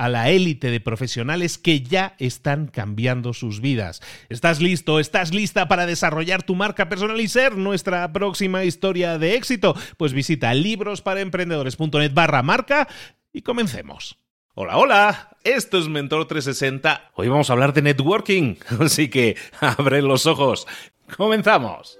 a 0.00 0.08
la 0.08 0.30
élite 0.30 0.70
de 0.70 0.80
profesionales 0.80 1.58
que 1.58 1.82
ya 1.82 2.14
están 2.18 2.68
cambiando 2.68 3.34
sus 3.34 3.60
vidas. 3.60 4.00
¿Estás 4.30 4.62
listo? 4.62 4.98
¿Estás 4.98 5.34
lista 5.34 5.68
para 5.68 5.84
desarrollar 5.84 6.42
tu 6.42 6.54
marca 6.54 6.88
personal 6.88 7.20
y 7.20 7.28
ser 7.28 7.58
nuestra 7.58 8.10
próxima 8.10 8.64
historia 8.64 9.18
de 9.18 9.34
éxito? 9.34 9.76
Pues 9.98 10.14
visita 10.14 10.54
librosparaemprendedores.net 10.54 12.14
barra 12.14 12.42
marca 12.42 12.88
y 13.30 13.42
comencemos. 13.42 14.16
Hola, 14.54 14.78
hola, 14.78 15.36
esto 15.44 15.76
es 15.76 15.88
Mentor 15.88 16.26
360. 16.26 17.10
Hoy 17.14 17.28
vamos 17.28 17.50
a 17.50 17.52
hablar 17.52 17.74
de 17.74 17.82
networking, 17.82 18.54
así 18.80 19.10
que 19.10 19.36
abre 19.60 20.00
los 20.00 20.24
ojos. 20.24 20.66
Comenzamos. 21.14 21.98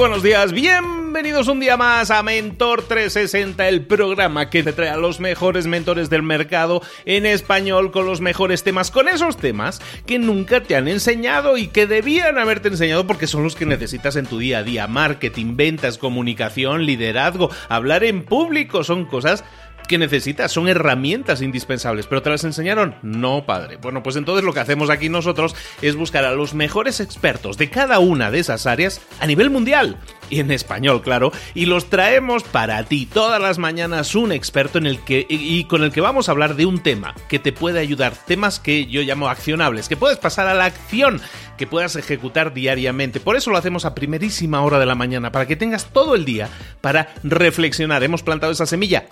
Buenos 0.00 0.22
días, 0.22 0.52
bienvenidos 0.52 1.46
un 1.48 1.60
día 1.60 1.76
más 1.76 2.10
a 2.10 2.22
Mentor 2.22 2.88
360, 2.88 3.68
el 3.68 3.84
programa 3.84 4.48
que 4.48 4.62
te 4.62 4.72
trae 4.72 4.88
a 4.88 4.96
los 4.96 5.20
mejores 5.20 5.66
mentores 5.66 6.08
del 6.08 6.22
mercado 6.22 6.80
en 7.04 7.26
español 7.26 7.90
con 7.90 8.06
los 8.06 8.22
mejores 8.22 8.62
temas, 8.62 8.90
con 8.90 9.08
esos 9.08 9.36
temas 9.36 9.82
que 10.06 10.18
nunca 10.18 10.62
te 10.62 10.74
han 10.74 10.88
enseñado 10.88 11.58
y 11.58 11.66
que 11.66 11.86
debían 11.86 12.38
haberte 12.38 12.68
enseñado 12.68 13.06
porque 13.06 13.26
son 13.26 13.42
los 13.42 13.54
que 13.54 13.66
necesitas 13.66 14.16
en 14.16 14.24
tu 14.24 14.38
día 14.38 14.60
a 14.60 14.62
día, 14.62 14.86
marketing, 14.86 15.56
ventas, 15.56 15.98
comunicación, 15.98 16.86
liderazgo, 16.86 17.50
hablar 17.68 18.02
en 18.02 18.24
público, 18.24 18.84
son 18.84 19.04
cosas 19.04 19.44
que 19.90 19.98
necesitas, 19.98 20.52
son 20.52 20.68
herramientas 20.68 21.42
indispensables, 21.42 22.06
pero 22.06 22.22
¿te 22.22 22.30
las 22.30 22.44
enseñaron? 22.44 22.94
No, 23.02 23.44
padre. 23.44 23.76
Bueno, 23.76 24.04
pues 24.04 24.14
entonces 24.14 24.44
lo 24.44 24.54
que 24.54 24.60
hacemos 24.60 24.88
aquí 24.88 25.08
nosotros 25.08 25.56
es 25.82 25.96
buscar 25.96 26.24
a 26.24 26.30
los 26.30 26.54
mejores 26.54 27.00
expertos 27.00 27.58
de 27.58 27.70
cada 27.70 27.98
una 27.98 28.30
de 28.30 28.38
esas 28.38 28.66
áreas 28.66 29.00
a 29.18 29.26
nivel 29.26 29.50
mundial 29.50 29.98
y 30.30 30.40
en 30.40 30.50
español, 30.50 31.02
claro, 31.02 31.32
y 31.54 31.66
los 31.66 31.90
traemos 31.90 32.42
para 32.44 32.82
ti 32.84 33.06
todas 33.06 33.40
las 33.40 33.58
mañanas 33.58 34.14
un 34.14 34.32
experto 34.32 34.78
en 34.78 34.86
el 34.86 35.00
que 35.00 35.26
y 35.28 35.64
con 35.64 35.82
el 35.82 35.92
que 35.92 36.00
vamos 36.00 36.28
a 36.28 36.32
hablar 36.32 36.56
de 36.56 36.66
un 36.66 36.82
tema 36.82 37.14
que 37.28 37.38
te 37.38 37.52
puede 37.52 37.80
ayudar, 37.80 38.14
temas 38.26 38.60
que 38.60 38.86
yo 38.86 39.02
llamo 39.02 39.28
accionables, 39.28 39.88
que 39.88 39.96
puedes 39.96 40.18
pasar 40.18 40.46
a 40.46 40.54
la 40.54 40.64
acción 40.66 41.20
que 41.60 41.66
puedas 41.66 41.94
ejecutar 41.94 42.54
diariamente. 42.54 43.20
Por 43.20 43.36
eso 43.36 43.50
lo 43.50 43.58
hacemos 43.58 43.84
a 43.84 43.94
primerísima 43.94 44.62
hora 44.62 44.78
de 44.78 44.86
la 44.86 44.94
mañana, 44.94 45.30
para 45.30 45.46
que 45.46 45.56
tengas 45.56 45.92
todo 45.92 46.14
el 46.14 46.24
día 46.24 46.48
para 46.80 47.12
reflexionar. 47.22 48.02
Hemos 48.02 48.22
plantado 48.22 48.50
esa 48.50 48.64
semilla, 48.64 49.04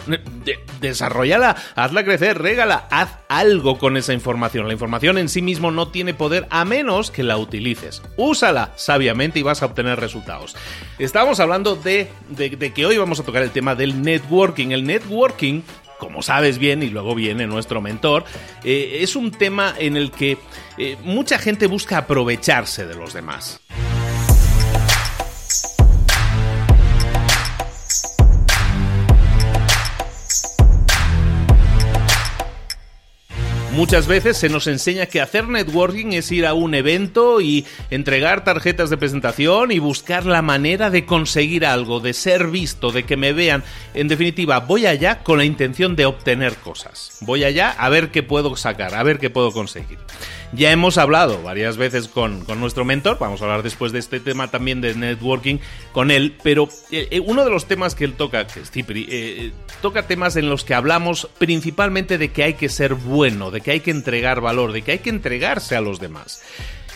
desarrollala, 0.80 1.56
hazla 1.74 2.04
crecer, 2.04 2.40
régala, 2.40 2.88
haz 2.90 3.18
algo 3.28 3.76
con 3.76 3.98
esa 3.98 4.14
información. 4.14 4.66
La 4.66 4.72
información 4.72 5.18
en 5.18 5.28
sí 5.28 5.42
mismo 5.42 5.70
no 5.70 5.88
tiene 5.88 6.14
poder 6.14 6.46
a 6.48 6.64
menos 6.64 7.10
que 7.10 7.22
la 7.22 7.36
utilices. 7.36 8.00
Úsala 8.16 8.72
sabiamente 8.76 9.38
y 9.38 9.42
vas 9.42 9.62
a 9.62 9.66
obtener 9.66 10.00
resultados. 10.00 10.56
Estamos 11.08 11.40
hablando 11.40 11.74
de, 11.74 12.06
de 12.28 12.72
que 12.74 12.84
hoy 12.84 12.98
vamos 12.98 13.18
a 13.18 13.22
tocar 13.22 13.42
el 13.42 13.50
tema 13.50 13.74
del 13.74 14.02
networking. 14.02 14.72
El 14.72 14.84
networking 14.84 15.62
como 15.98 16.20
sabes 16.20 16.58
bien, 16.58 16.82
y 16.82 16.90
luego 16.90 17.14
viene 17.14 17.46
nuestro 17.46 17.80
mentor, 17.80 18.24
eh, 18.62 18.98
es 19.00 19.16
un 19.16 19.30
tema 19.30 19.74
en 19.78 19.96
el 19.96 20.10
que 20.10 20.36
eh, 20.76 20.96
mucha 21.02 21.38
gente 21.38 21.66
busca 21.66 21.96
aprovecharse 21.96 22.86
de 22.86 22.94
los 22.94 23.14
demás. 23.14 23.58
Muchas 33.78 34.08
veces 34.08 34.36
se 34.36 34.48
nos 34.48 34.66
enseña 34.66 35.06
que 35.06 35.20
hacer 35.20 35.46
networking 35.46 36.06
es 36.06 36.32
ir 36.32 36.46
a 36.46 36.52
un 36.52 36.74
evento 36.74 37.40
y 37.40 37.64
entregar 37.90 38.42
tarjetas 38.42 38.90
de 38.90 38.96
presentación 38.96 39.70
y 39.70 39.78
buscar 39.78 40.26
la 40.26 40.42
manera 40.42 40.90
de 40.90 41.06
conseguir 41.06 41.64
algo, 41.64 42.00
de 42.00 42.12
ser 42.12 42.48
visto, 42.48 42.90
de 42.90 43.04
que 43.04 43.16
me 43.16 43.32
vean. 43.32 43.62
En 43.94 44.08
definitiva, 44.08 44.58
voy 44.58 44.86
allá 44.86 45.22
con 45.22 45.38
la 45.38 45.44
intención 45.44 45.94
de 45.94 46.06
obtener 46.06 46.56
cosas. 46.56 47.18
Voy 47.20 47.44
allá 47.44 47.70
a 47.70 47.88
ver 47.88 48.10
qué 48.10 48.24
puedo 48.24 48.56
sacar, 48.56 48.96
a 48.96 49.04
ver 49.04 49.20
qué 49.20 49.30
puedo 49.30 49.52
conseguir. 49.52 49.98
Ya 50.52 50.72
hemos 50.72 50.96
hablado 50.96 51.42
varias 51.42 51.76
veces 51.76 52.08
con, 52.08 52.46
nuestro 52.58 52.86
mentor, 52.86 53.18
vamos 53.20 53.42
a 53.42 53.44
hablar 53.44 53.62
después 53.62 53.92
de 53.92 53.98
este 53.98 54.18
tema 54.18 54.48
también 54.48 54.80
de 54.80 54.94
networking 54.94 55.58
con 55.92 56.10
él, 56.10 56.36
pero 56.42 56.70
eh, 56.90 57.08
eh, 57.10 57.20
uno 57.20 57.44
de 57.44 57.50
los 57.50 57.66
temas 57.66 57.94
que 57.94 58.06
él 58.06 58.14
toca, 58.14 58.46
que 58.46 58.60
es 58.60 58.70
Cipri, 58.70 59.06
eh, 59.10 59.52
toca 59.82 60.06
temas 60.06 60.36
en 60.36 60.48
los 60.48 60.64
que 60.64 60.72
hablamos 60.72 61.28
principalmente 61.38 62.16
de 62.16 62.30
que 62.30 62.44
hay 62.44 62.54
que 62.54 62.70
ser 62.70 62.94
bueno, 62.94 63.50
de 63.50 63.60
que 63.60 63.67
hay 63.70 63.80
que 63.80 63.90
entregar 63.90 64.40
valor, 64.40 64.72
de 64.72 64.82
que 64.82 64.92
hay 64.92 64.98
que 64.98 65.10
entregarse 65.10 65.76
a 65.76 65.80
los 65.80 66.00
demás. 66.00 66.42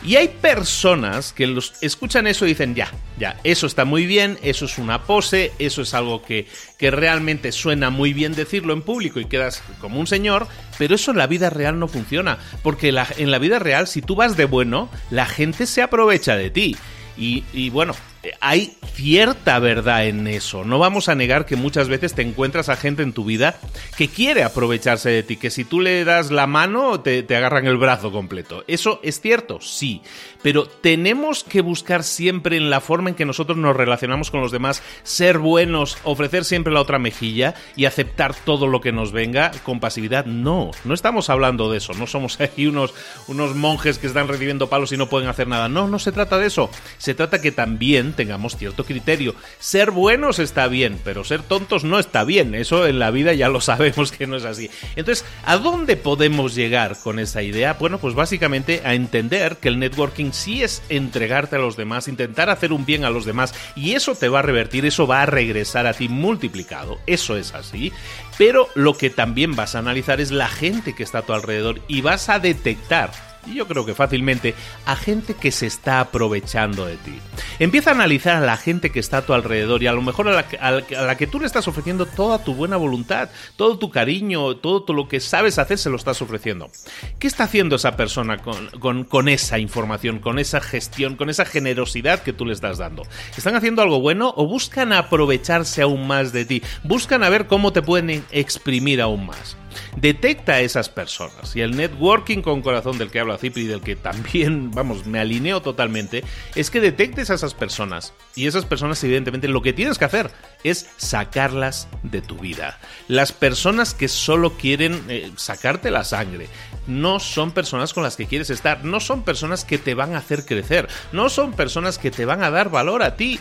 Y 0.04 0.16
hay 0.16 0.28
personas 0.28 1.32
que 1.32 1.46
los 1.46 1.74
escuchan 1.80 2.26
eso 2.26 2.44
y 2.44 2.48
dicen, 2.48 2.74
ya, 2.74 2.90
ya, 3.18 3.38
eso 3.44 3.68
está 3.68 3.84
muy 3.84 4.04
bien, 4.04 4.36
eso 4.42 4.64
es 4.64 4.78
una 4.78 5.04
pose, 5.04 5.52
eso 5.60 5.82
es 5.82 5.94
algo 5.94 6.22
que, 6.22 6.48
que 6.76 6.90
realmente 6.90 7.52
suena 7.52 7.88
muy 7.90 8.12
bien 8.12 8.34
decirlo 8.34 8.72
en 8.72 8.82
público 8.82 9.20
y 9.20 9.26
quedas 9.26 9.62
como 9.80 10.00
un 10.00 10.08
señor, 10.08 10.48
pero 10.76 10.96
eso 10.96 11.12
en 11.12 11.18
la 11.18 11.28
vida 11.28 11.50
real 11.50 11.78
no 11.78 11.86
funciona, 11.86 12.38
porque 12.64 12.88
en 12.88 13.30
la 13.30 13.38
vida 13.38 13.60
real 13.60 13.86
si 13.86 14.02
tú 14.02 14.16
vas 14.16 14.36
de 14.36 14.44
bueno, 14.44 14.90
la 15.10 15.26
gente 15.26 15.66
se 15.66 15.82
aprovecha 15.82 16.34
de 16.34 16.50
ti. 16.50 16.76
Y 17.16 17.70
bueno, 17.70 17.94
hay 18.40 18.74
cierta 18.94 19.58
verdad 19.58 20.06
en 20.06 20.26
eso. 20.26 20.64
No 20.64 20.78
vamos 20.78 21.08
a 21.08 21.14
negar 21.14 21.46
que 21.46 21.56
muchas 21.56 21.88
veces 21.88 22.14
te 22.14 22.22
encuentras 22.22 22.68
a 22.68 22.76
gente 22.76 23.02
en 23.02 23.12
tu 23.12 23.24
vida 23.24 23.56
que 23.96 24.08
quiere 24.08 24.42
aprovecharse 24.42 25.10
de 25.10 25.22
ti, 25.22 25.36
que 25.36 25.50
si 25.50 25.64
tú 25.64 25.80
le 25.80 26.04
das 26.04 26.30
la 26.30 26.46
mano 26.46 27.00
te, 27.00 27.22
te 27.22 27.36
agarran 27.36 27.66
el 27.66 27.76
brazo 27.76 28.12
completo. 28.12 28.64
Eso 28.68 29.00
es 29.02 29.20
cierto, 29.20 29.60
sí, 29.60 30.02
pero 30.42 30.66
tenemos 30.66 31.44
que 31.44 31.60
buscar 31.60 32.04
siempre 32.04 32.56
en 32.56 32.70
la 32.70 32.80
forma 32.80 33.10
en 33.10 33.14
que 33.14 33.24
nosotros 33.24 33.58
nos 33.58 33.76
relacionamos 33.76 34.30
con 34.30 34.40
los 34.40 34.52
demás, 34.52 34.82
ser 35.02 35.38
buenos, 35.38 35.98
ofrecer 36.04 36.44
siempre 36.44 36.72
la 36.72 36.80
otra 36.80 36.98
mejilla 36.98 37.54
y 37.76 37.86
aceptar 37.86 38.34
todo 38.34 38.66
lo 38.66 38.80
que 38.80 38.92
nos 38.92 39.12
venga 39.12 39.50
con 39.64 39.80
pasividad. 39.80 40.26
No, 40.26 40.70
no 40.84 40.94
estamos 40.94 41.30
hablando 41.30 41.70
de 41.70 41.78
eso, 41.78 41.92
no 41.94 42.06
somos 42.06 42.40
aquí 42.40 42.66
unos, 42.66 42.94
unos 43.28 43.54
monjes 43.54 43.98
que 43.98 44.06
están 44.06 44.28
recibiendo 44.28 44.68
palos 44.68 44.92
y 44.92 44.96
no 44.96 45.08
pueden 45.08 45.28
hacer 45.28 45.48
nada. 45.48 45.68
No, 45.68 45.88
no 45.88 45.98
se 45.98 46.12
trata 46.12 46.38
de 46.38 46.46
eso. 46.46 46.70
Se 46.98 47.14
trata 47.14 47.40
que 47.40 47.52
también 47.52 48.11
tengamos 48.12 48.56
cierto 48.56 48.84
criterio. 48.84 49.34
Ser 49.58 49.90
buenos 49.90 50.38
está 50.38 50.68
bien, 50.68 51.00
pero 51.04 51.24
ser 51.24 51.42
tontos 51.42 51.84
no 51.84 51.98
está 51.98 52.24
bien. 52.24 52.54
Eso 52.54 52.86
en 52.86 52.98
la 52.98 53.10
vida 53.10 53.32
ya 53.32 53.48
lo 53.48 53.60
sabemos 53.60 54.12
que 54.12 54.26
no 54.26 54.36
es 54.36 54.44
así. 54.44 54.70
Entonces, 54.96 55.24
¿a 55.44 55.56
dónde 55.56 55.96
podemos 55.96 56.54
llegar 56.54 56.96
con 57.02 57.18
esa 57.18 57.42
idea? 57.42 57.74
Bueno, 57.74 57.98
pues 57.98 58.14
básicamente 58.14 58.82
a 58.84 58.94
entender 58.94 59.56
que 59.56 59.68
el 59.68 59.78
networking 59.78 60.32
sí 60.32 60.62
es 60.62 60.82
entregarte 60.88 61.56
a 61.56 61.60
los 61.60 61.76
demás, 61.76 62.08
intentar 62.08 62.50
hacer 62.50 62.72
un 62.72 62.84
bien 62.84 63.04
a 63.04 63.10
los 63.10 63.24
demás 63.24 63.54
y 63.76 63.92
eso 63.92 64.14
te 64.14 64.28
va 64.28 64.40
a 64.40 64.42
revertir, 64.42 64.86
eso 64.86 65.06
va 65.06 65.22
a 65.22 65.26
regresar 65.26 65.86
a 65.86 65.94
ti 65.94 66.08
multiplicado. 66.08 66.98
Eso 67.06 67.36
es 67.36 67.54
así. 67.54 67.92
Pero 68.38 68.68
lo 68.74 68.96
que 68.96 69.10
también 69.10 69.54
vas 69.54 69.74
a 69.74 69.80
analizar 69.80 70.20
es 70.20 70.30
la 70.30 70.48
gente 70.48 70.94
que 70.94 71.02
está 71.02 71.18
a 71.18 71.22
tu 71.22 71.32
alrededor 71.32 71.80
y 71.88 72.00
vas 72.00 72.28
a 72.28 72.38
detectar 72.38 73.10
y 73.46 73.54
yo 73.54 73.66
creo 73.66 73.84
que 73.84 73.94
fácilmente, 73.94 74.54
a 74.86 74.96
gente 74.96 75.34
que 75.34 75.50
se 75.50 75.66
está 75.66 76.00
aprovechando 76.00 76.86
de 76.86 76.96
ti. 76.96 77.18
Empieza 77.58 77.90
a 77.90 77.94
analizar 77.94 78.36
a 78.36 78.46
la 78.46 78.56
gente 78.56 78.90
que 78.90 79.00
está 79.00 79.18
a 79.18 79.26
tu 79.26 79.32
alrededor 79.32 79.82
y 79.82 79.86
a 79.86 79.92
lo 79.92 80.02
mejor 80.02 80.28
a 80.28 80.44
la, 80.70 81.16
que 81.16 81.26
tú 81.26 81.40
le 81.40 81.46
estás 81.46 81.68
ofreciendo 81.68 82.06
toda 82.06 82.44
tu 82.44 82.54
buena 82.54 82.76
voluntad, 82.76 83.30
todo 83.56 83.78
tu 83.78 83.90
cariño, 83.90 84.56
todo, 84.56 84.92
lo 84.92 85.08
que 85.08 85.20
sabes 85.20 85.58
hacer 85.58 85.78
se 85.78 85.90
lo 85.90 85.96
estás 85.96 86.22
ofreciendo. 86.22 86.70
¿Qué 87.18 87.26
está 87.26 87.44
haciendo 87.44 87.76
esa 87.76 87.96
persona 87.96 88.38
con, 88.38 89.04
con 89.04 89.28
esa 89.28 89.58
información, 89.58 90.18
con 90.18 90.38
esa 90.38 90.60
gestión, 90.60 91.16
con 91.16 91.30
esa 91.30 91.44
generosidad 91.44 92.22
que 92.22 92.32
tú 92.32 92.46
le 92.46 92.52
estás 92.52 92.78
dando? 92.78 93.02
¿Están 93.36 93.56
haciendo 93.56 93.82
algo 93.82 94.00
bueno 94.00 94.32
o 94.36 94.46
buscan 94.46 94.92
aprovecharse 94.92 95.82
aún 95.82 96.06
más 96.06 96.32
de 96.32 96.44
ti? 96.44 96.62
Buscan 96.84 97.22
a 97.22 97.28
ver 97.28 97.46
cómo 97.46 97.72
te 97.72 97.82
pueden 97.82 98.24
exprimir 98.30 99.00
aún 99.00 99.26
más 99.26 99.56
detecta 99.96 100.54
a 100.54 100.60
esas 100.60 100.88
personas. 100.88 101.54
Y 101.56 101.60
el 101.60 101.76
networking 101.76 102.42
con 102.42 102.62
corazón 102.62 102.98
del 102.98 103.10
que 103.10 103.20
habla 103.20 103.38
Cipri 103.38 103.62
y 103.62 103.66
del 103.66 103.80
que 103.80 103.96
también, 103.96 104.70
vamos, 104.74 105.06
me 105.06 105.18
alineo 105.18 105.62
totalmente, 105.62 106.24
es 106.54 106.70
que 106.70 106.80
detectes 106.80 107.30
a 107.30 107.34
esas 107.34 107.54
personas. 107.54 108.12
Y 108.34 108.46
esas 108.46 108.64
personas, 108.64 109.02
evidentemente, 109.04 109.48
lo 109.48 109.62
que 109.62 109.72
tienes 109.72 109.98
que 109.98 110.04
hacer 110.04 110.30
es 110.64 110.88
sacarlas 110.96 111.88
de 112.02 112.22
tu 112.22 112.38
vida. 112.38 112.78
Las 113.08 113.32
personas 113.32 113.94
que 113.94 114.08
solo 114.08 114.54
quieren 114.54 115.02
eh, 115.08 115.30
sacarte 115.36 115.90
la 115.90 116.04
sangre, 116.04 116.48
no 116.86 117.20
son 117.20 117.52
personas 117.52 117.92
con 117.92 118.02
las 118.02 118.16
que 118.16 118.26
quieres 118.26 118.50
estar, 118.50 118.84
no 118.84 119.00
son 119.00 119.22
personas 119.22 119.64
que 119.64 119.78
te 119.78 119.94
van 119.94 120.14
a 120.14 120.18
hacer 120.18 120.44
crecer, 120.44 120.88
no 121.12 121.28
son 121.28 121.52
personas 121.52 121.98
que 121.98 122.10
te 122.10 122.24
van 122.24 122.42
a 122.42 122.50
dar 122.50 122.70
valor 122.70 123.02
a 123.02 123.16
ti. 123.16 123.38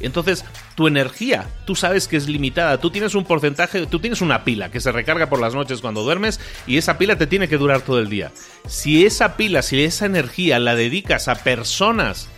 Entonces, 0.00 0.44
tu 0.74 0.86
energía, 0.86 1.48
tú 1.66 1.74
sabes 1.74 2.08
que 2.08 2.16
es 2.16 2.28
limitada, 2.28 2.78
tú 2.78 2.90
tienes 2.90 3.14
un 3.14 3.24
porcentaje, 3.24 3.86
tú 3.86 4.00
tienes 4.00 4.20
una 4.20 4.44
pila 4.44 4.70
que 4.70 4.80
se 4.80 4.92
recarga 4.92 5.28
por 5.28 5.40
las 5.40 5.54
noches 5.54 5.80
cuando 5.80 6.02
duermes 6.02 6.40
y 6.66 6.78
esa 6.78 6.98
pila 6.98 7.16
te 7.16 7.26
tiene 7.26 7.48
que 7.48 7.58
durar 7.58 7.80
todo 7.82 8.00
el 8.00 8.08
día. 8.08 8.32
Si 8.66 9.06
esa 9.06 9.36
pila, 9.36 9.62
si 9.62 9.82
esa 9.82 10.06
energía 10.06 10.58
la 10.58 10.74
dedicas 10.74 11.28
a 11.28 11.36
personas 11.36 12.28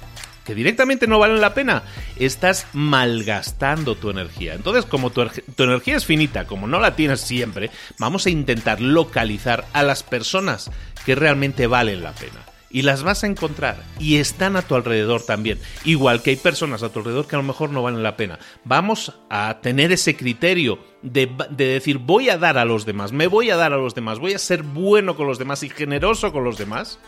que 0.45 0.55
directamente 0.55 1.09
no 1.09 1.19
valen 1.19 1.41
la 1.41 1.55
pena, 1.55 1.83
estás 2.17 2.69
malgastando 2.73 3.97
tu 3.97 4.11
energía. 4.11 4.55
Entonces, 4.55 4.85
como 4.85 5.11
tu, 5.11 5.27
tu, 5.27 5.65
energía 5.65 5.97
es 5.97 6.05
finita, 6.05 6.47
como 6.47 6.69
no 6.69 6.79
la 6.79 6.95
tienes 6.95 7.21
siempre, 7.21 7.71
vamos 7.99 8.27
a 8.27 8.31
intentar 8.31 8.81
localizar 8.81 9.67
a 9.73 9.83
las 9.83 10.05
personas 10.05 10.71
que 11.05 11.17
realmente 11.17 11.67
valen 11.67 12.05
la 12.05 12.13
pena 12.13 12.56
y 12.71 12.83
las 12.83 13.03
vas 13.03 13.25
a 13.25 13.27
encontrar 13.27 13.83
y 13.99 14.17
están 14.17 14.57
a 14.57 14.63
tu 14.63 14.75
alrededor 14.75 15.23
también. 15.23 15.59
Igual 15.85 16.23
que 16.23 16.31
hay 16.31 16.37
personas 16.37 16.83
a 16.83 16.91
tu 16.91 16.99
alrededor 16.99 17.27
que 17.27 17.37
a 17.37 17.39
lo 17.39 17.45
mejor 17.45 17.71
no 17.71 17.83
valen 17.83 18.03
la 18.03 18.17
pena. 18.17 18.39
Vamos 18.65 19.13
a 19.31 19.59
tener 19.63 19.93
ese 19.93 20.17
criterio 20.17 20.79
de, 21.03 21.31
decir 21.57 21.99
voy 21.99 22.31
a 22.31 22.39
dar 22.39 22.59
a 22.59 22.65
los 22.65 22.85
demás, 22.87 23.13
me 23.13 23.27
voy 23.27 23.51
a 23.51 23.57
dar 23.57 23.73
a 23.73 23.77
los 23.77 23.95
demás, 23.95 24.19
voy 24.19 24.35
a 24.35 24.39
ser 24.39 24.63
bueno 24.63 25.17
con 25.17 25.27
los 25.27 25.39
demás 25.39 25.63
y 25.63 25.71
generoso 25.71 26.33
con 26.33 26.45
los 26.45 26.59
demás, 26.59 26.99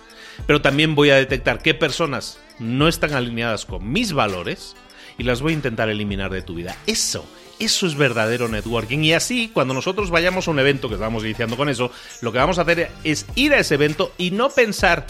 pero 0.46 0.62
también 0.62 0.94
voy 0.94 1.10
a 1.10 1.16
detectar 1.16 1.60
qué 1.60 1.74
personas 1.74 2.38
no 2.58 2.88
están 2.88 3.12
alineadas 3.12 3.66
con 3.66 3.90
mis 3.90 4.12
valores 4.12 4.76
y 5.18 5.24
las 5.24 5.42
voy 5.42 5.52
a 5.52 5.56
intentar 5.56 5.88
eliminar 5.88 6.30
de 6.30 6.42
tu 6.42 6.54
vida. 6.54 6.76
Eso 6.86 7.26
eso 7.58 7.86
es 7.86 7.96
verdadero 7.96 8.48
networking. 8.48 9.00
Y 9.00 9.12
así, 9.14 9.50
cuando 9.52 9.74
nosotros 9.74 10.10
vayamos 10.10 10.46
a 10.46 10.50
un 10.52 10.60
evento, 10.60 10.88
que 10.88 10.94
estamos 10.94 11.24
iniciando 11.24 11.56
con 11.56 11.68
eso, 11.68 11.90
lo 12.20 12.32
que 12.32 12.38
vamos 12.38 12.58
a 12.58 12.62
hacer 12.62 12.90
es 13.04 13.26
ir 13.34 13.52
a 13.52 13.58
ese 13.58 13.74
evento 13.74 14.12
y 14.16 14.30
no 14.30 14.50
pensar 14.50 15.06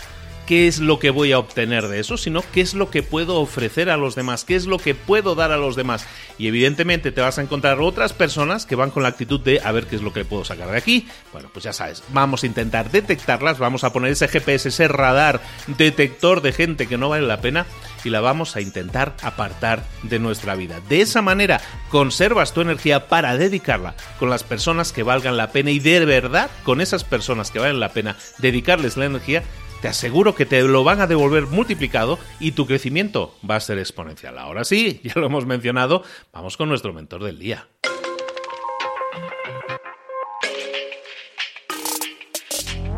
qué 0.48 0.66
es 0.66 0.80
lo 0.80 0.98
que 0.98 1.10
voy 1.10 1.32
a 1.32 1.38
obtener 1.38 1.88
de 1.88 2.00
eso, 2.00 2.16
sino 2.16 2.42
qué 2.54 2.62
es 2.62 2.72
lo 2.72 2.88
que 2.88 3.02
puedo 3.02 3.34
ofrecer 3.34 3.90
a 3.90 3.98
los 3.98 4.14
demás, 4.14 4.46
qué 4.46 4.56
es 4.56 4.64
lo 4.64 4.78
que 4.78 4.94
puedo 4.94 5.34
dar 5.34 5.52
a 5.52 5.58
los 5.58 5.76
demás. 5.76 6.06
Y 6.38 6.46
evidentemente 6.46 7.12
te 7.12 7.20
vas 7.20 7.36
a 7.36 7.42
encontrar 7.42 7.82
otras 7.82 8.14
personas 8.14 8.64
que 8.64 8.74
van 8.74 8.90
con 8.90 9.02
la 9.02 9.10
actitud 9.10 9.40
de 9.40 9.60
a 9.62 9.72
ver 9.72 9.86
qué 9.86 9.96
es 9.96 10.02
lo 10.02 10.14
que 10.14 10.24
puedo 10.24 10.46
sacar 10.46 10.70
de 10.70 10.78
aquí. 10.78 11.06
Bueno, 11.34 11.50
pues 11.52 11.64
ya 11.64 11.74
sabes, 11.74 12.02
vamos 12.14 12.42
a 12.42 12.46
intentar 12.46 12.90
detectarlas, 12.90 13.58
vamos 13.58 13.84
a 13.84 13.92
poner 13.92 14.12
ese 14.12 14.26
GPS, 14.26 14.70
ese 14.70 14.88
radar 14.88 15.42
detector 15.66 16.40
de 16.40 16.52
gente 16.52 16.86
que 16.86 16.96
no 16.96 17.10
vale 17.10 17.26
la 17.26 17.42
pena 17.42 17.66
y 18.02 18.08
la 18.08 18.20
vamos 18.20 18.56
a 18.56 18.62
intentar 18.62 19.16
apartar 19.20 19.84
de 20.02 20.18
nuestra 20.18 20.54
vida. 20.54 20.80
De 20.88 21.02
esa 21.02 21.20
manera 21.20 21.60
conservas 21.90 22.54
tu 22.54 22.62
energía 22.62 23.08
para 23.08 23.36
dedicarla 23.36 23.96
con 24.18 24.30
las 24.30 24.44
personas 24.44 24.92
que 24.92 25.02
valgan 25.02 25.36
la 25.36 25.52
pena 25.52 25.72
y 25.72 25.78
de 25.78 26.06
verdad 26.06 26.48
con 26.62 26.80
esas 26.80 27.04
personas 27.04 27.50
que 27.50 27.58
valen 27.58 27.80
la 27.80 27.92
pena 27.92 28.16
dedicarles 28.38 28.96
la 28.96 29.04
energía 29.04 29.42
te 29.80 29.88
aseguro 29.88 30.34
que 30.34 30.46
te 30.46 30.62
lo 30.62 30.84
van 30.84 31.00
a 31.00 31.06
devolver 31.06 31.46
multiplicado 31.46 32.18
y 32.40 32.52
tu 32.52 32.66
crecimiento 32.66 33.34
va 33.48 33.56
a 33.56 33.60
ser 33.60 33.78
exponencial. 33.78 34.38
Ahora 34.38 34.64
sí, 34.64 35.00
ya 35.04 35.12
lo 35.16 35.26
hemos 35.26 35.46
mencionado, 35.46 36.02
vamos 36.32 36.56
con 36.56 36.68
nuestro 36.68 36.92
mentor 36.92 37.24
del 37.24 37.38
día. 37.38 37.68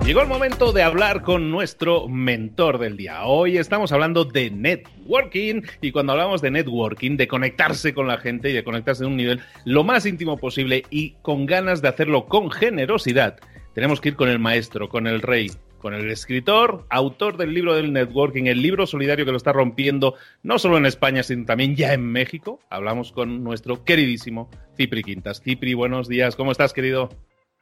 Llegó 0.05 0.23
el 0.23 0.29
momento 0.29 0.73
de 0.73 0.82
hablar 0.82 1.23
con 1.23 1.53
nuestro 1.53 2.09
mentor 2.09 2.79
del 2.79 2.97
día. 2.97 3.23
Hoy 3.26 3.59
estamos 3.59 3.93
hablando 3.93 4.25
de 4.25 4.50
networking 4.50 5.62
y 5.81 5.93
cuando 5.93 6.12
hablamos 6.12 6.43
de 6.43 6.50
networking, 6.50 7.17
de 7.17 7.29
conectarse 7.29 7.94
con 7.94 8.09
la 8.09 8.17
gente 8.17 8.50
y 8.50 8.53
de 8.53 8.65
conectarse 8.65 9.05
en 9.05 9.11
un 9.11 9.17
nivel 9.19 9.41
lo 9.65 9.85
más 9.85 10.06
íntimo 10.06 10.37
posible 10.37 10.85
y 10.91 11.11
con 11.23 11.47
ganas 11.47 11.81
de 11.81 11.88
hacerlo 11.88 12.26
con 12.26 12.50
generosidad, 12.50 13.38
tenemos 13.73 14.00
que 14.00 14.09
ir 14.09 14.17
con 14.17 14.29
el 14.29 14.41
maestro, 14.41 14.88
con 14.88 15.06
el 15.06 15.23
rey, 15.23 15.53
con 15.81 15.94
el 15.94 16.11
escritor, 16.11 16.87
autor 16.91 17.37
del 17.37 17.53
libro 17.53 17.75
del 17.75 17.93
networking, 17.93 18.44
el 18.44 18.62
libro 18.62 18.87
solidario 18.87 19.25
que 19.25 19.32
lo 19.32 19.37
está 19.37 19.53
rompiendo 19.53 20.15
no 20.43 20.59
solo 20.59 20.77
en 20.77 20.87
España, 20.87 21.23
sino 21.23 21.44
también 21.44 21.75
ya 21.75 21.93
en 21.93 22.05
México. 22.05 22.61
Hablamos 22.71 23.11
con 23.11 23.43
nuestro 23.43 23.85
queridísimo 23.85 24.50
Cipri 24.77 25.03
Quintas. 25.03 25.41
Cipri, 25.41 25.75
buenos 25.75 26.06
días, 26.06 26.37
¿cómo 26.37 26.53
estás, 26.53 26.73
querido? 26.73 27.09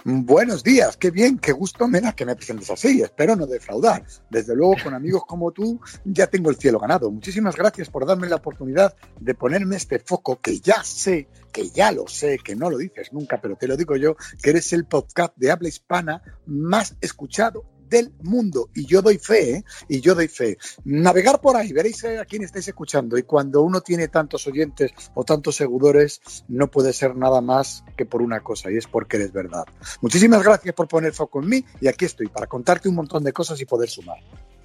Buenos 0.04 0.62
días, 0.62 0.96
qué 0.96 1.10
bien, 1.10 1.38
qué 1.38 1.50
gusto 1.50 1.88
me 1.88 2.00
que 2.14 2.24
me 2.24 2.36
presentes 2.36 2.70
así. 2.70 3.02
Espero 3.02 3.34
no 3.34 3.46
defraudar. 3.46 4.04
Desde 4.30 4.54
luego, 4.54 4.76
con 4.84 4.94
amigos 4.94 5.24
como 5.26 5.50
tú, 5.50 5.80
ya 6.04 6.28
tengo 6.28 6.50
el 6.50 6.56
cielo 6.56 6.78
ganado. 6.78 7.10
Muchísimas 7.10 7.56
gracias 7.56 7.90
por 7.90 8.06
darme 8.06 8.28
la 8.28 8.36
oportunidad 8.36 8.94
de 9.18 9.34
ponerme 9.34 9.74
este 9.74 9.98
foco 9.98 10.40
que 10.40 10.60
ya 10.60 10.84
sé, 10.84 11.28
que 11.52 11.70
ya 11.70 11.90
lo 11.90 12.06
sé, 12.06 12.38
que 12.38 12.54
no 12.54 12.70
lo 12.70 12.78
dices 12.78 13.12
nunca, 13.12 13.40
pero 13.40 13.56
te 13.56 13.66
lo 13.66 13.76
digo 13.76 13.96
yo, 13.96 14.16
que 14.40 14.50
eres 14.50 14.72
el 14.72 14.84
podcast 14.84 15.36
de 15.36 15.50
habla 15.50 15.68
hispana 15.68 16.22
más 16.46 16.96
escuchado 17.00 17.64
del 17.88 18.12
mundo. 18.22 18.70
Y 18.74 18.86
yo 18.86 19.02
doy 19.02 19.18
fe, 19.18 19.52
¿eh? 19.52 19.64
y 19.88 20.00
yo 20.00 20.14
doy 20.14 20.28
fe. 20.28 20.58
Navegar 20.84 21.40
por 21.40 21.56
ahí, 21.56 21.72
veréis 21.72 22.04
a 22.04 22.24
quién 22.24 22.42
estáis 22.42 22.68
escuchando. 22.68 23.18
Y 23.18 23.22
cuando 23.22 23.62
uno 23.62 23.80
tiene 23.80 24.08
tantos 24.08 24.46
oyentes 24.46 24.92
o 25.14 25.24
tantos 25.24 25.56
seguidores, 25.56 26.20
no 26.48 26.70
puede 26.70 26.92
ser 26.92 27.16
nada 27.16 27.40
más 27.40 27.84
que 27.96 28.06
por 28.06 28.22
una 28.22 28.40
cosa, 28.40 28.70
y 28.70 28.76
es 28.76 28.86
porque 28.86 29.16
eres 29.16 29.32
verdad. 29.32 29.64
Muchísimas 30.00 30.42
gracias 30.42 30.74
por 30.74 30.88
poner 30.88 31.12
foco 31.12 31.42
en 31.42 31.48
mí, 31.48 31.64
y 31.80 31.88
aquí 31.88 32.04
estoy 32.04 32.28
para 32.28 32.46
contarte 32.46 32.88
un 32.88 32.94
montón 32.94 33.24
de 33.24 33.32
cosas 33.32 33.60
y 33.60 33.64
poder 33.64 33.88
sumar. 33.88 34.18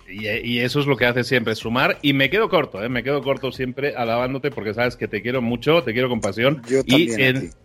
Y, 0.07 0.59
eso 0.59 0.79
es 0.79 0.85
lo 0.85 0.95
que 0.95 1.05
hace 1.05 1.23
siempre, 1.23 1.55
sumar. 1.55 1.97
Y 2.01 2.13
me 2.13 2.29
quedo 2.29 2.49
corto, 2.49 2.83
¿eh? 2.83 2.89
me 2.89 3.03
quedo 3.03 3.23
corto 3.23 3.51
siempre 3.51 3.95
alabándote 3.95 4.51
porque 4.51 4.73
sabes 4.73 4.95
que 4.95 5.07
te 5.07 5.21
quiero 5.21 5.41
mucho, 5.41 5.81
te 5.83 5.93
quiero 5.93 6.09
con 6.09 6.21
pasión. 6.21 6.61
y, 6.85 7.09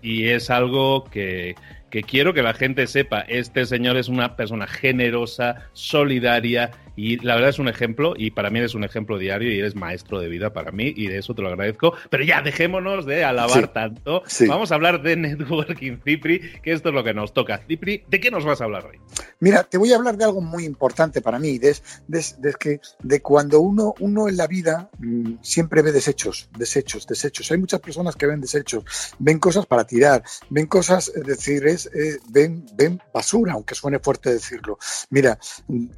y 0.00 0.28
es 0.28 0.48
algo 0.48 1.04
que, 1.04 1.56
que 1.90 2.02
quiero 2.02 2.34
que 2.34 2.42
la 2.42 2.54
gente 2.54 2.86
sepa, 2.86 3.20
este 3.20 3.64
señor 3.66 3.96
es 3.96 4.08
una 4.08 4.36
persona 4.36 4.66
generosa, 4.66 5.68
solidaria 5.72 6.70
y 6.98 7.16
la 7.18 7.36
verdad 7.36 7.50
es 7.50 7.60
un 7.60 7.68
ejemplo 7.68 8.14
y 8.16 8.32
para 8.32 8.50
mí 8.50 8.58
eres 8.58 8.74
un 8.74 8.82
ejemplo 8.82 9.18
diario 9.18 9.52
y 9.52 9.60
eres 9.60 9.76
maestro 9.76 10.18
de 10.18 10.28
vida 10.28 10.52
para 10.52 10.72
mí 10.72 10.92
y 10.96 11.06
de 11.06 11.18
eso 11.18 11.32
te 11.32 11.42
lo 11.42 11.48
agradezco. 11.48 11.94
Pero 12.10 12.24
ya 12.24 12.42
dejémonos 12.42 13.06
de 13.06 13.22
alabar 13.22 13.72
tanto. 13.72 14.24
Vamos 14.48 14.72
a 14.72 14.74
hablar 14.74 15.00
de 15.00 15.14
networking, 15.14 15.98
Cipri, 16.04 16.40
que 16.60 16.72
esto 16.72 16.88
es 16.88 16.94
lo 16.96 17.04
que 17.04 17.14
nos 17.14 17.32
toca. 17.32 17.58
Cipri, 17.68 18.02
¿de 18.08 18.18
qué 18.18 18.32
nos 18.32 18.44
vas 18.44 18.60
a 18.60 18.64
hablar 18.64 18.86
hoy? 18.86 18.98
Mira, 19.38 19.62
te 19.62 19.78
voy 19.78 19.92
a 19.92 19.96
hablar 19.96 20.16
de 20.16 20.24
algo 20.24 20.40
muy 20.40 20.64
importante 20.64 21.20
para 21.20 21.38
mí, 21.38 21.58
de, 21.58 21.76
de, 22.08 22.54
que, 22.58 22.80
de 23.00 23.22
cuando 23.22 23.60
uno, 23.60 23.94
uno 24.00 24.28
en 24.28 24.36
la 24.36 24.48
vida 24.48 24.90
mm, 24.98 25.34
siempre 25.40 25.82
ve 25.82 25.92
desechos, 25.92 26.50
desechos, 26.58 27.06
desechos. 27.06 27.48
Hay 27.52 27.58
muchas 27.58 27.78
personas 27.78 28.16
que 28.16 28.26
ven 28.26 28.40
desechos, 28.40 29.14
ven 29.20 29.38
cosas 29.38 29.66
para 29.66 29.86
tirar, 29.86 30.24
ven 30.50 30.66
cosas, 30.66 31.12
es 31.14 31.22
decir, 31.22 31.64
es, 31.64 31.86
eh, 31.94 32.18
ven, 32.30 32.66
ven 32.74 33.00
basura, 33.14 33.52
aunque 33.52 33.76
suene 33.76 34.00
fuerte 34.00 34.32
decirlo. 34.32 34.78
Mira, 35.10 35.38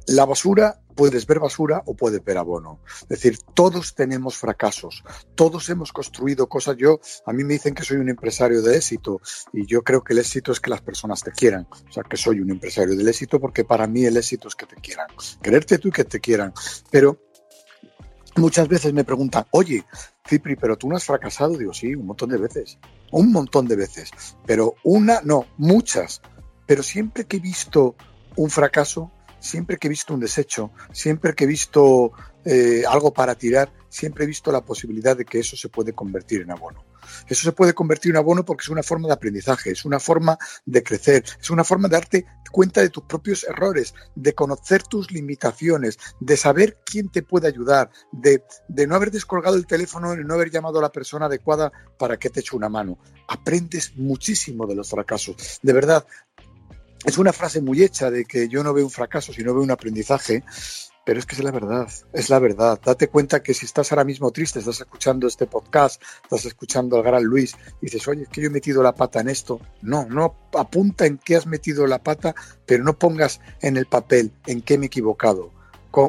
la 0.05 0.25
basura 0.25 0.77
puedes 0.91 1.25
ver 1.25 1.39
basura 1.39 1.81
o 1.85 1.95
puedes 1.95 2.23
ver 2.23 2.37
abono. 2.37 2.79
Es 3.03 3.09
decir, 3.09 3.37
todos 3.53 3.95
tenemos 3.95 4.37
fracasos, 4.37 5.03
todos 5.35 5.69
hemos 5.69 5.91
construido 5.91 6.47
cosas. 6.47 6.77
Yo, 6.77 6.99
a 7.25 7.33
mí 7.33 7.43
me 7.43 7.53
dicen 7.53 7.73
que 7.73 7.83
soy 7.83 7.97
un 7.97 8.09
empresario 8.09 8.61
de 8.61 8.77
éxito 8.77 9.21
y 9.53 9.65
yo 9.65 9.83
creo 9.83 10.03
que 10.03 10.13
el 10.13 10.19
éxito 10.19 10.51
es 10.51 10.59
que 10.59 10.69
las 10.69 10.81
personas 10.81 11.23
te 11.23 11.31
quieran. 11.31 11.67
O 11.89 11.91
sea, 11.91 12.03
que 12.03 12.17
soy 12.17 12.39
un 12.39 12.51
empresario 12.51 12.95
del 12.95 13.07
éxito 13.07 13.39
porque 13.39 13.63
para 13.63 13.87
mí 13.87 14.05
el 14.05 14.17
éxito 14.17 14.47
es 14.47 14.55
que 14.55 14.65
te 14.65 14.75
quieran. 14.75 15.07
Quererte 15.41 15.77
tú 15.77 15.89
y 15.89 15.91
que 15.91 16.05
te 16.05 16.19
quieran. 16.19 16.53
Pero 16.89 17.19
muchas 18.35 18.67
veces 18.67 18.93
me 18.93 19.03
preguntan, 19.03 19.45
oye, 19.51 19.85
Cipri, 20.27 20.55
pero 20.55 20.77
tú 20.77 20.87
no 20.87 20.95
has 20.95 21.05
fracasado. 21.05 21.57
Digo, 21.57 21.73
sí, 21.73 21.95
un 21.95 22.07
montón 22.07 22.29
de 22.29 22.37
veces. 22.37 22.77
Un 23.11 23.31
montón 23.31 23.67
de 23.67 23.75
veces. 23.75 24.11
Pero 24.45 24.75
una, 24.83 25.21
no, 25.23 25.45
muchas. 25.57 26.21
Pero 26.65 26.83
siempre 26.83 27.25
que 27.25 27.37
he 27.37 27.41
visto 27.41 27.95
un 28.35 28.49
fracaso, 28.49 29.11
siempre 29.41 29.77
que 29.77 29.87
he 29.87 29.89
visto 29.89 30.13
un 30.13 30.21
desecho, 30.21 30.71
siempre 30.93 31.33
que 31.33 31.43
he 31.43 31.47
visto 31.47 32.13
eh, 32.45 32.83
algo 32.87 33.11
para 33.13 33.35
tirar, 33.35 33.73
siempre 33.89 34.23
he 34.23 34.27
visto 34.27 34.51
la 34.51 34.63
posibilidad 34.63 35.17
de 35.17 35.25
que 35.25 35.39
eso 35.39 35.57
se 35.57 35.67
puede 35.67 35.93
convertir 35.93 36.41
en 36.41 36.51
abono. 36.51 36.85
Eso 37.27 37.43
se 37.43 37.51
puede 37.51 37.73
convertir 37.73 38.11
en 38.11 38.17
abono 38.17 38.45
porque 38.45 38.63
es 38.63 38.69
una 38.69 38.83
forma 38.83 39.07
de 39.07 39.13
aprendizaje, 39.13 39.71
es 39.71 39.85
una 39.85 39.99
forma 39.99 40.37
de 40.65 40.83
crecer, 40.83 41.25
es 41.39 41.49
una 41.49 41.63
forma 41.63 41.87
de 41.87 41.93
darte 41.93 42.25
cuenta 42.51 42.81
de 42.81 42.89
tus 42.89 43.03
propios 43.03 43.43
errores, 43.43 43.93
de 44.15 44.33
conocer 44.33 44.83
tus 44.83 45.11
limitaciones, 45.11 45.97
de 46.19 46.37
saber 46.37 46.77
quién 46.85 47.09
te 47.09 47.23
puede 47.23 47.47
ayudar, 47.47 47.89
de, 48.11 48.43
de 48.67 48.87
no 48.87 48.95
haber 48.95 49.11
descolgado 49.11 49.55
el 49.55 49.65
teléfono 49.65 50.13
y 50.13 50.23
no 50.23 50.33
haber 50.33 50.51
llamado 50.51 50.79
a 50.79 50.83
la 50.83 50.91
persona 50.91 51.25
adecuada 51.25 51.71
para 51.97 52.17
que 52.17 52.29
te 52.29 52.41
eche 52.41 52.55
una 52.55 52.69
mano. 52.69 52.99
Aprendes 53.27 53.95
muchísimo 53.95 54.67
de 54.67 54.75
los 54.75 54.89
fracasos. 54.89 55.59
De 55.61 55.73
verdad, 55.73 56.05
es 57.05 57.17
una 57.17 57.33
frase 57.33 57.61
muy 57.61 57.83
hecha 57.83 58.11
de 58.11 58.25
que 58.25 58.47
yo 58.47 58.63
no 58.63 58.73
veo 58.73 58.85
un 58.85 58.91
fracaso, 58.91 59.33
sino 59.33 59.53
veo 59.53 59.63
un 59.63 59.71
aprendizaje, 59.71 60.43
pero 61.03 61.19
es 61.19 61.25
que 61.25 61.35
es 61.35 61.43
la 61.43 61.51
verdad, 61.51 61.87
es 62.13 62.29
la 62.29 62.39
verdad. 62.39 62.79
Date 62.83 63.07
cuenta 63.07 63.41
que 63.41 63.53
si 63.53 63.65
estás 63.65 63.91
ahora 63.91 64.03
mismo 64.03 64.31
triste, 64.31 64.59
estás 64.59 64.81
escuchando 64.81 65.27
este 65.27 65.47
podcast, 65.47 66.01
estás 66.23 66.45
escuchando 66.45 66.97
al 66.97 67.03
gran 67.03 67.23
Luis, 67.23 67.55
y 67.81 67.87
dices, 67.87 68.07
oye, 68.07 68.23
es 68.23 68.29
que 68.29 68.41
yo 68.41 68.47
he 68.47 68.51
metido 68.51 68.83
la 68.83 68.93
pata 68.93 69.19
en 69.19 69.29
esto. 69.29 69.59
No, 69.81 70.05
no 70.05 70.35
apunta 70.57 71.05
en 71.05 71.17
qué 71.17 71.35
has 71.35 71.47
metido 71.47 71.87
la 71.87 72.03
pata, 72.03 72.35
pero 72.65 72.83
no 72.83 72.97
pongas 72.97 73.41
en 73.61 73.77
el 73.77 73.87
papel 73.87 74.31
en 74.45 74.61
qué 74.61 74.77
me 74.77 74.85
he 74.85 74.87
equivocado. 74.87 75.51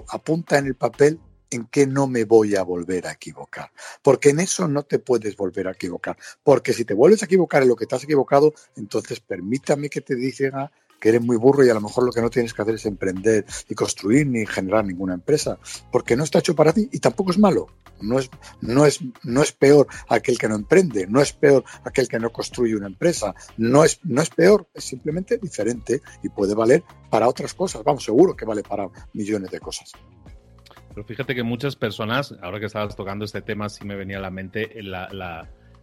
Apunta 0.09 0.59
en 0.59 0.67
el 0.67 0.75
papel 0.75 1.19
en 1.53 1.67
qué 1.67 1.87
no 1.87 2.07
me 2.07 2.25
voy 2.25 2.57
a 2.57 2.63
volver 2.63 3.07
a 3.07 3.13
equivocar. 3.13 3.71
Porque 4.03 4.31
en 4.31 4.41
eso 4.41 4.67
no 4.69 4.83
te 4.83 4.99
puedes 4.99 5.37
volver 5.37 5.69
a 5.69 5.73
equivocar. 5.73 6.17
Porque 6.43 6.73
si 6.73 6.85
te 6.85 6.95
vuelves 6.95 7.23
a 7.23 7.27
equivocar 7.27 7.63
en 7.63 7.69
lo 7.69 7.77
que 7.77 7.87
te 7.87 7.95
has 7.95 8.05
equivocado, 8.05 8.53
entonces 8.77 9.21
permítame 9.21 9.89
que 9.89 10.01
te 10.01 10.17
diga 10.17 10.71
que 11.03 11.09
eres 11.09 11.21
muy 11.21 11.37
burro 11.37 11.65
y 11.65 11.69
a 11.69 11.75
lo 11.75 11.81
mejor 11.81 12.05
lo 12.05 12.13
que 12.13 12.23
no 12.23 12.31
tienes 12.31 12.55
que 12.55 12.63
hacer 12.63 12.77
es 12.77 12.87
emprender 12.87 13.45
y 13.69 13.75
construir 13.75 14.25
ni 14.25 14.47
generar 14.47 14.85
ninguna 14.85 15.15
empresa, 15.15 15.59
porque 15.91 16.15
no 16.15 16.23
está 16.23 16.39
hecho 16.39 16.55
para 16.55 16.73
ti 16.73 16.89
y 16.93 17.01
tampoco 17.01 17.33
es 17.33 17.39
malo. 17.39 17.67
No 18.01 18.21
es, 18.21 18.31
no 18.61 18.87
es, 18.87 19.01
no 19.25 19.43
es 19.43 19.51
peor 19.53 19.89
aquel 20.09 20.39
que 20.39 20.49
no 20.49 20.55
emprende, 20.55 21.09
no 21.09 21.21
es 21.21 21.33
peor 21.33 21.65
aquel 21.85 22.07
que 22.07 22.21
no 22.21 22.31
construye 22.33 22.77
una 22.77 22.87
empresa, 22.87 23.35
no 23.57 23.85
es, 23.85 23.99
no 24.05 24.23
es 24.23 24.31
peor, 24.31 24.69
es 24.75 24.85
simplemente 24.85 25.39
diferente 25.39 26.03
y 26.23 26.29
puede 26.29 26.55
valer 26.55 26.85
para 27.11 27.29
otras 27.29 27.53
cosas. 27.55 27.83
Vamos, 27.83 28.05
seguro 28.05 28.37
que 28.37 28.45
vale 28.45 28.63
para 28.63 28.89
millones 29.13 29.51
de 29.51 29.59
cosas. 29.59 29.93
Pero 30.95 31.07
fíjate 31.07 31.35
que 31.35 31.43
muchas 31.43 31.77
personas, 31.77 32.35
ahora 32.43 32.61
que 32.61 32.67
estabas 32.67 32.97
tocando 32.97 33.25
este 33.25 33.43
tema, 33.43 33.69
sí 33.69 33.85
me 33.85 33.97
venía 33.97 34.19
a 34.19 34.21
la 34.21 34.31
mente 34.31 34.71
la, 34.83 35.09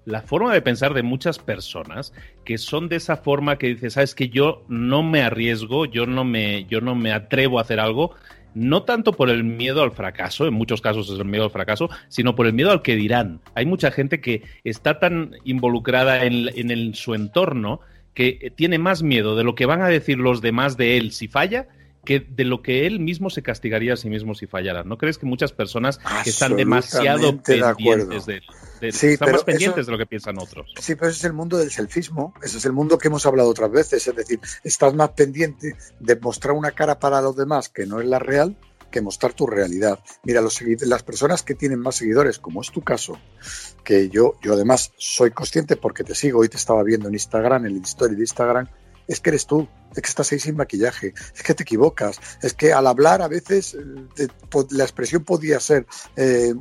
la 0.10 0.22
forma 0.22 0.54
de 0.54 0.62
pensar 0.62 0.94
de 0.94 1.04
muchas 1.04 1.40
personas 1.40 2.14
que 2.44 2.58
son 2.58 2.90
de 2.90 2.96
esa 2.98 3.18
forma 3.18 3.58
que 3.58 3.68
dices, 3.68 3.94
sabes 3.94 4.16
que 4.16 4.30
yo 4.30 4.64
no 4.68 5.04
me 5.04 5.22
arriesgo, 5.22 5.86
yo 5.86 6.06
no 6.06 6.24
me, 6.24 6.66
yo 6.66 6.82
no 6.82 6.96
me 6.96 7.12
atrevo 7.12 7.60
a 7.60 7.62
hacer 7.62 7.80
algo, 7.80 8.16
no 8.56 8.84
tanto 8.84 9.14
por 9.14 9.30
el 9.30 9.44
miedo 9.44 9.84
al 9.84 9.92
fracaso, 9.92 10.48
en 10.48 10.54
muchos 10.54 10.82
casos 10.82 11.10
es 11.10 11.20
el 11.20 11.26
miedo 11.26 11.44
al 11.44 11.52
fracaso, 11.52 11.90
sino 12.08 12.36
por 12.36 12.48
el 12.48 12.54
miedo 12.54 12.72
al 12.72 12.82
que 12.82 12.96
dirán. 12.96 13.42
Hay 13.54 13.66
mucha 13.66 13.92
gente 13.92 14.20
que 14.22 14.44
está 14.64 15.00
tan 15.00 15.36
involucrada 15.44 16.24
en, 16.24 16.50
en 16.56 16.96
su 16.96 17.14
entorno 17.14 17.80
que 18.14 18.52
tiene 18.56 18.80
más 18.80 19.04
miedo 19.04 19.36
de 19.36 19.44
lo 19.44 19.56
que 19.56 19.68
van 19.68 19.82
a 19.82 19.88
decir 19.88 20.18
los 20.18 20.42
demás 20.42 20.76
de 20.78 20.98
él 20.98 21.12
si 21.12 21.28
falla 21.28 21.68
que 22.06 22.20
de 22.20 22.44
lo 22.44 22.62
que 22.62 22.88
él 22.88 23.00
mismo 23.00 23.30
se 23.30 23.44
castigaría 23.44 23.94
a 23.94 23.98
sí 23.98 24.10
mismo 24.10 24.34
si 24.36 24.48
fallara. 24.48 24.84
¿No 24.84 24.98
crees 24.98 25.18
que 25.18 25.26
muchas 25.26 25.52
personas 25.52 26.00
que 26.24 26.30
están 26.30 26.56
demasiado 26.56 27.42
pendientes 27.42 28.26
de, 28.26 28.42
están 28.82 29.32
más 29.32 29.44
pendientes 29.44 29.86
de 29.86 29.92
lo 29.92 29.98
que 29.98 30.06
piensan 30.06 30.40
otros? 30.40 30.72
Sí, 30.80 30.96
pero 30.96 31.10
ese 31.10 31.20
es 31.20 31.24
el 31.26 31.34
mundo 31.34 31.58
del 31.58 31.72
selfismo, 31.72 32.34
ese 32.42 32.58
es 32.58 32.66
el 32.66 32.74
mundo 32.74 32.98
que 32.98 33.10
hemos 33.10 33.26
hablado 33.26 33.50
otras 33.50 33.72
veces, 33.72 34.08
es 34.08 34.16
decir, 34.16 34.40
estás 34.64 34.94
más 34.94 35.10
pendiente 35.10 35.76
de 36.00 36.16
mostrar 36.16 36.56
una 36.56 36.72
cara 36.72 37.00
para 37.00 37.22
los 37.22 37.36
demás 37.36 37.70
que 37.70 37.86
no 37.86 38.00
es 38.00 38.08
la 38.08 38.20
real 38.20 38.56
que 38.90 39.02
mostrar 39.02 39.34
tu 39.34 39.46
realidad. 39.46 40.00
Mira, 40.24 40.42
los, 40.42 40.60
las 40.62 41.04
personas 41.04 41.44
que 41.44 41.56
tienen 41.56 41.80
más 41.80 41.96
seguidores, 41.96 42.40
como 42.40 42.62
es 42.62 42.72
tu 42.72 42.82
caso, 42.82 43.20
que 43.84 44.10
yo, 44.10 44.34
yo 44.42 44.54
además 44.54 44.94
soy 44.98 45.32
consciente 45.32 45.76
porque 45.76 46.04
te 46.04 46.16
sigo 46.16 46.44
y 46.44 46.50
te 46.50 46.58
estaba 46.58 46.84
viendo 46.84 47.08
en 47.08 47.14
Instagram, 47.14 47.66
en 47.66 47.78
el 47.78 47.84
story 47.84 48.16
de 48.16 48.22
Instagram, 48.22 48.68
es 49.10 49.20
que 49.20 49.32
eres 49.32 49.46
tú, 49.48 49.68
es 49.96 50.02
que 50.02 50.08
estás 50.08 50.32
ahí 50.32 50.40
sin 50.40 50.56
maquillaje, 50.56 51.14
es 51.36 51.44
que 51.44 51.54
te 51.54 51.64
equivocas, 51.64 52.20
es 52.42 52.54
que 52.54 52.72
al 52.72 52.88
hablar 52.88 53.22
a 53.22 53.28
veces 53.28 53.76
eh, 53.76 54.28
la 54.70 54.84
expresión 54.84 55.26
podía 55.26 55.60
ser 55.60 55.86
eh, 56.16 56.54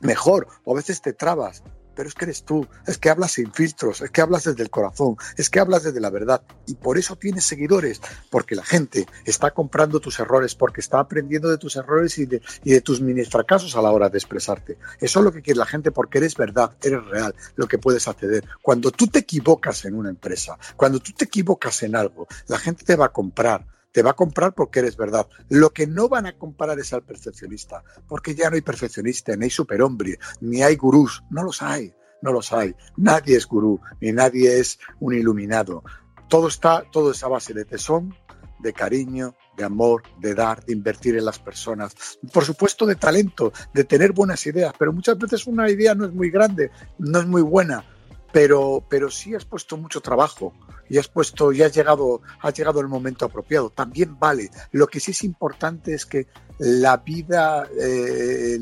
mejor 0.00 0.46
o 0.64 0.72
a 0.72 0.76
veces 0.76 1.00
te 1.00 1.14
trabas, 1.14 1.64
pero 2.00 2.08
es 2.08 2.14
que 2.14 2.24
eres 2.24 2.44
tú, 2.44 2.66
es 2.86 2.96
que 2.96 3.10
hablas 3.10 3.32
sin 3.32 3.52
filtros, 3.52 4.00
es 4.00 4.10
que 4.10 4.22
hablas 4.22 4.44
desde 4.44 4.62
el 4.62 4.70
corazón, 4.70 5.16
es 5.36 5.50
que 5.50 5.60
hablas 5.60 5.82
desde 5.82 6.00
la 6.00 6.08
verdad 6.08 6.40
y 6.66 6.72
por 6.72 6.96
eso 6.96 7.14
tienes 7.14 7.44
seguidores, 7.44 8.00
porque 8.30 8.54
la 8.54 8.64
gente 8.64 9.06
está 9.26 9.50
comprando 9.50 10.00
tus 10.00 10.18
errores, 10.18 10.54
porque 10.54 10.80
está 10.80 10.98
aprendiendo 10.98 11.50
de 11.50 11.58
tus 11.58 11.76
errores 11.76 12.16
y 12.16 12.24
de, 12.24 12.40
y 12.64 12.70
de 12.70 12.80
tus 12.80 13.02
mini 13.02 13.22
fracasos 13.26 13.76
a 13.76 13.82
la 13.82 13.90
hora 13.90 14.08
de 14.08 14.16
expresarte. 14.16 14.78
Eso 14.98 15.18
es 15.18 15.24
lo 15.26 15.30
que 15.30 15.42
quiere 15.42 15.58
la 15.58 15.66
gente 15.66 15.90
porque 15.90 16.16
eres 16.16 16.36
verdad, 16.36 16.72
eres 16.82 17.04
real, 17.04 17.34
lo 17.56 17.68
que 17.68 17.76
puedes 17.76 18.08
acceder. 18.08 18.46
Cuando 18.62 18.90
tú 18.92 19.06
te 19.06 19.18
equivocas 19.18 19.84
en 19.84 19.92
una 19.92 20.08
empresa, 20.08 20.56
cuando 20.76 21.00
tú 21.00 21.12
te 21.12 21.26
equivocas 21.26 21.82
en 21.82 21.96
algo, 21.96 22.26
la 22.46 22.58
gente 22.58 22.82
te 22.82 22.96
va 22.96 23.04
a 23.04 23.12
comprar 23.12 23.66
te 23.92 24.02
va 24.02 24.10
a 24.10 24.16
comprar 24.16 24.54
porque 24.54 24.80
eres 24.80 24.96
verdad. 24.96 25.26
Lo 25.48 25.70
que 25.70 25.86
no 25.86 26.08
van 26.08 26.26
a 26.26 26.38
comprar 26.38 26.78
es 26.78 26.92
al 26.92 27.02
perfeccionista, 27.02 27.82
porque 28.06 28.34
ya 28.34 28.50
no 28.50 28.56
hay 28.56 28.62
perfeccionista, 28.62 29.36
ni 29.36 29.44
hay 29.44 29.50
superhombre, 29.50 30.18
ni 30.40 30.62
hay 30.62 30.76
gurús, 30.76 31.22
no 31.30 31.42
los 31.42 31.62
hay, 31.62 31.94
no 32.22 32.32
los 32.32 32.52
hay. 32.52 32.74
Nadie 32.96 33.36
es 33.36 33.46
gurú, 33.46 33.80
ni 34.00 34.12
nadie 34.12 34.58
es 34.58 34.78
un 35.00 35.14
iluminado. 35.14 35.82
Todo 36.28 36.48
está, 36.48 36.84
todo 36.90 37.10
es 37.10 37.22
a 37.24 37.28
base 37.28 37.54
de 37.54 37.64
tesón, 37.64 38.14
de 38.60 38.72
cariño, 38.72 39.34
de 39.56 39.64
amor, 39.64 40.02
de 40.18 40.34
dar, 40.34 40.64
de 40.64 40.72
invertir 40.72 41.16
en 41.16 41.24
las 41.24 41.38
personas. 41.38 41.94
Por 42.32 42.44
supuesto, 42.44 42.86
de 42.86 42.94
talento, 42.94 43.52
de 43.72 43.84
tener 43.84 44.12
buenas 44.12 44.46
ideas, 44.46 44.72
pero 44.78 44.92
muchas 44.92 45.18
veces 45.18 45.46
una 45.46 45.68
idea 45.68 45.94
no 45.94 46.04
es 46.04 46.12
muy 46.12 46.30
grande, 46.30 46.70
no 46.98 47.20
es 47.20 47.26
muy 47.26 47.42
buena, 47.42 47.84
pero, 48.32 48.84
pero 48.88 49.10
sí 49.10 49.34
has 49.34 49.44
puesto 49.44 49.76
mucho 49.76 50.00
trabajo 50.00 50.52
y 50.88 50.98
has 50.98 51.08
puesto 51.08 51.52
y 51.52 51.62
has 51.62 51.72
llegado, 51.72 52.20
llegado 52.54 52.80
el 52.80 52.88
momento 52.88 53.24
apropiado. 53.24 53.70
También 53.70 54.18
vale. 54.18 54.50
Lo 54.72 54.88
que 54.88 55.00
sí 55.00 55.12
es 55.12 55.22
importante 55.22 55.94
es 55.94 56.04
que 56.04 56.26
la 56.58 56.98
vida, 56.98 57.68
eh, 57.80 58.58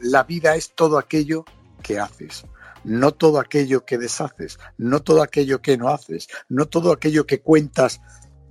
la 0.00 0.24
vida 0.24 0.56
es 0.56 0.74
todo 0.74 0.98
aquello 0.98 1.44
que 1.82 2.00
haces. 2.00 2.44
No 2.84 3.12
todo 3.12 3.38
aquello 3.38 3.84
que 3.84 3.98
deshaces, 3.98 4.58
no 4.78 5.02
todo 5.02 5.22
aquello 5.22 5.60
que 5.60 5.76
no 5.76 5.88
haces, 5.88 6.28
no 6.48 6.66
todo 6.66 6.92
aquello 6.92 7.26
que 7.26 7.42
cuentas 7.42 8.00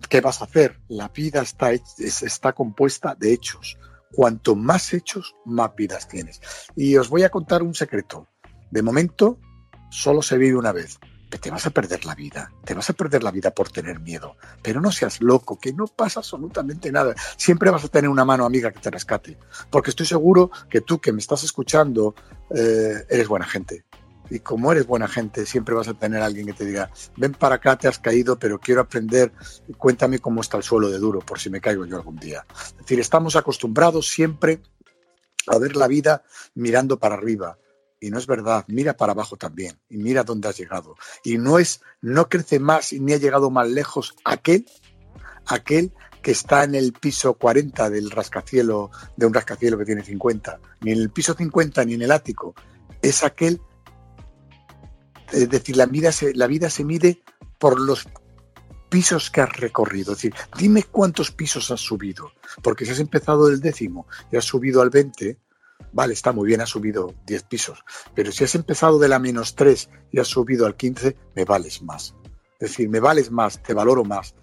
que 0.09 0.21
vas 0.21 0.41
a 0.41 0.45
hacer. 0.45 0.79
La 0.89 1.09
vida 1.09 1.41
está, 1.41 1.71
está 1.71 2.53
compuesta 2.53 3.15
de 3.15 3.33
hechos. 3.33 3.79
Cuanto 4.13 4.55
más 4.55 4.93
hechos, 4.93 5.35
más 5.45 5.75
vidas 5.75 6.07
tienes. 6.07 6.39
Y 6.75 6.97
os 6.97 7.09
voy 7.09 7.23
a 7.23 7.29
contar 7.29 7.63
un 7.63 7.73
secreto. 7.73 8.27
De 8.69 8.81
momento, 8.81 9.39
solo 9.89 10.21
se 10.21 10.37
vive 10.37 10.55
una 10.55 10.71
vez. 10.71 10.99
Te 11.29 11.51
vas 11.51 11.65
a 11.65 11.71
perder 11.71 12.05
la 12.05 12.15
vida, 12.15 12.51
te 12.63 12.73
vas 12.73 12.89
a 12.89 12.93
perder 12.93 13.21
la 13.21 13.31
vida 13.31 13.51
por 13.51 13.69
tener 13.69 13.99
miedo. 13.99 14.37
Pero 14.61 14.79
no 14.79 14.91
seas 14.91 15.21
loco, 15.21 15.59
que 15.59 15.73
no 15.73 15.85
pasa 15.85 16.21
absolutamente 16.21 16.89
nada. 16.91 17.15
Siempre 17.35 17.69
vas 17.69 17.83
a 17.83 17.89
tener 17.89 18.09
una 18.09 18.23
mano 18.23 18.45
amiga 18.45 18.71
que 18.71 18.79
te 18.79 18.89
rescate. 18.89 19.37
Porque 19.69 19.89
estoy 19.89 20.05
seguro 20.05 20.49
que 20.69 20.81
tú 20.81 20.99
que 20.99 21.11
me 21.11 21.19
estás 21.19 21.43
escuchando 21.43 22.15
eh, 22.49 23.05
eres 23.09 23.27
buena 23.27 23.45
gente. 23.45 23.83
y 24.29 24.39
como 24.39 24.71
eres 24.71 24.87
buena 24.87 25.07
gente, 25.07 25.45
siempre 25.45 25.75
vas 25.75 25.87
a 25.87 25.93
tener 25.93 26.21
alguien 26.21 26.47
que 26.47 26.53
te 26.53 26.65
diga, 26.65 26.89
ven 27.15 27.33
para 27.33 27.55
acá, 27.55 27.77
te 27.77 27.87
has 27.87 27.99
caído, 27.99 28.37
pero 28.37 28.59
quiero 28.59 28.81
aprender, 28.81 29.31
cuéntame 29.77 30.19
cómo 30.19 30.41
está 30.41 30.57
el 30.57 30.63
suelo 30.63 30.89
de 30.89 30.97
duro, 30.97 31.19
por 31.19 31.39
si 31.39 31.49
me 31.49 31.61
caigo 31.61 31.85
yo 31.85 31.95
algún 31.95 32.17
día. 32.17 32.45
Es 32.55 32.77
decir, 32.77 32.99
estamos 32.99 33.35
acostumbrados 33.35 34.09
siempre 34.09 34.61
a 35.47 35.57
ver 35.57 35.75
la 35.75 35.87
vida 35.87 36.23
mirando 36.55 36.99
para 36.99 37.15
arriba. 37.15 37.57
Y 37.99 38.09
no 38.09 38.19
es 38.19 38.27
verdad, 38.27 38.65
mira 38.67 38.95
para 38.95 39.13
abajo 39.13 39.37
también 39.37 39.79
y 39.89 39.97
mira 39.97 40.23
dónde 40.23 40.47
has 40.47 40.57
llegado. 40.57 40.95
Y 41.23 41.37
no 41.37 41.57
es, 41.57 41.81
no 42.01 42.29
crece 42.29 42.59
más 42.59 42.93
ni 42.93 43.13
ha 43.13 43.17
llegado 43.17 43.49
más 43.49 43.67
lejos 43.67 44.15
aquel, 44.23 44.65
aquel 45.45 45.93
que 46.21 46.31
está 46.31 46.63
en 46.63 46.75
el 46.75 46.93
piso 46.93 47.33
40 47.35 47.89
del 47.89 48.11
rascacielo, 48.11 48.91
de 49.15 49.25
un 49.25 49.33
rascacielo 49.33 49.77
que 49.77 49.85
tiene 49.85 50.03
50, 50.03 50.59
ni 50.81 50.91
en 50.91 50.99
el 50.99 51.09
piso 51.09 51.33
50 51.33 51.85
ni 51.85 51.95
en 51.95 52.03
el 52.03 52.11
ático. 52.11 52.53
Es 53.01 53.23
aquel 53.23 53.61
es 55.31 55.49
decir, 55.49 55.75
la 55.75 55.85
vida, 55.85 56.11
se, 56.11 56.33
la 56.33 56.47
vida 56.47 56.69
se 56.69 56.83
mide 56.83 57.21
por 57.59 57.79
los 57.79 58.07
pisos 58.89 59.29
que 59.29 59.41
has 59.41 59.57
recorrido. 59.57 60.13
Es 60.13 60.19
decir, 60.19 60.33
dime 60.57 60.83
cuántos 60.83 61.31
pisos 61.31 61.71
has 61.71 61.81
subido. 61.81 62.31
Porque 62.63 62.85
si 62.85 62.91
has 62.91 62.99
empezado 62.99 63.47
del 63.47 63.59
décimo 63.59 64.07
y 64.31 64.37
has 64.37 64.45
subido 64.45 64.81
al 64.81 64.89
20, 64.89 65.37
vale, 65.91 66.13
está 66.13 66.31
muy 66.31 66.47
bien, 66.47 66.61
has 66.61 66.69
subido 66.69 67.13
10 67.25 67.43
pisos. 67.43 67.83
Pero 68.15 68.31
si 68.31 68.43
has 68.43 68.55
empezado 68.55 68.99
de 68.99 69.07
la 69.07 69.19
menos 69.19 69.55
3 69.55 69.89
y 70.11 70.19
has 70.19 70.27
subido 70.27 70.65
al 70.65 70.75
15, 70.75 71.15
me 71.35 71.45
vales 71.45 71.81
más. 71.81 72.15
Es 72.59 72.71
decir, 72.71 72.89
me 72.89 72.99
vales 72.99 73.31
más, 73.31 73.61
te 73.61 73.73
valoro 73.73 74.03
más. 74.03 74.35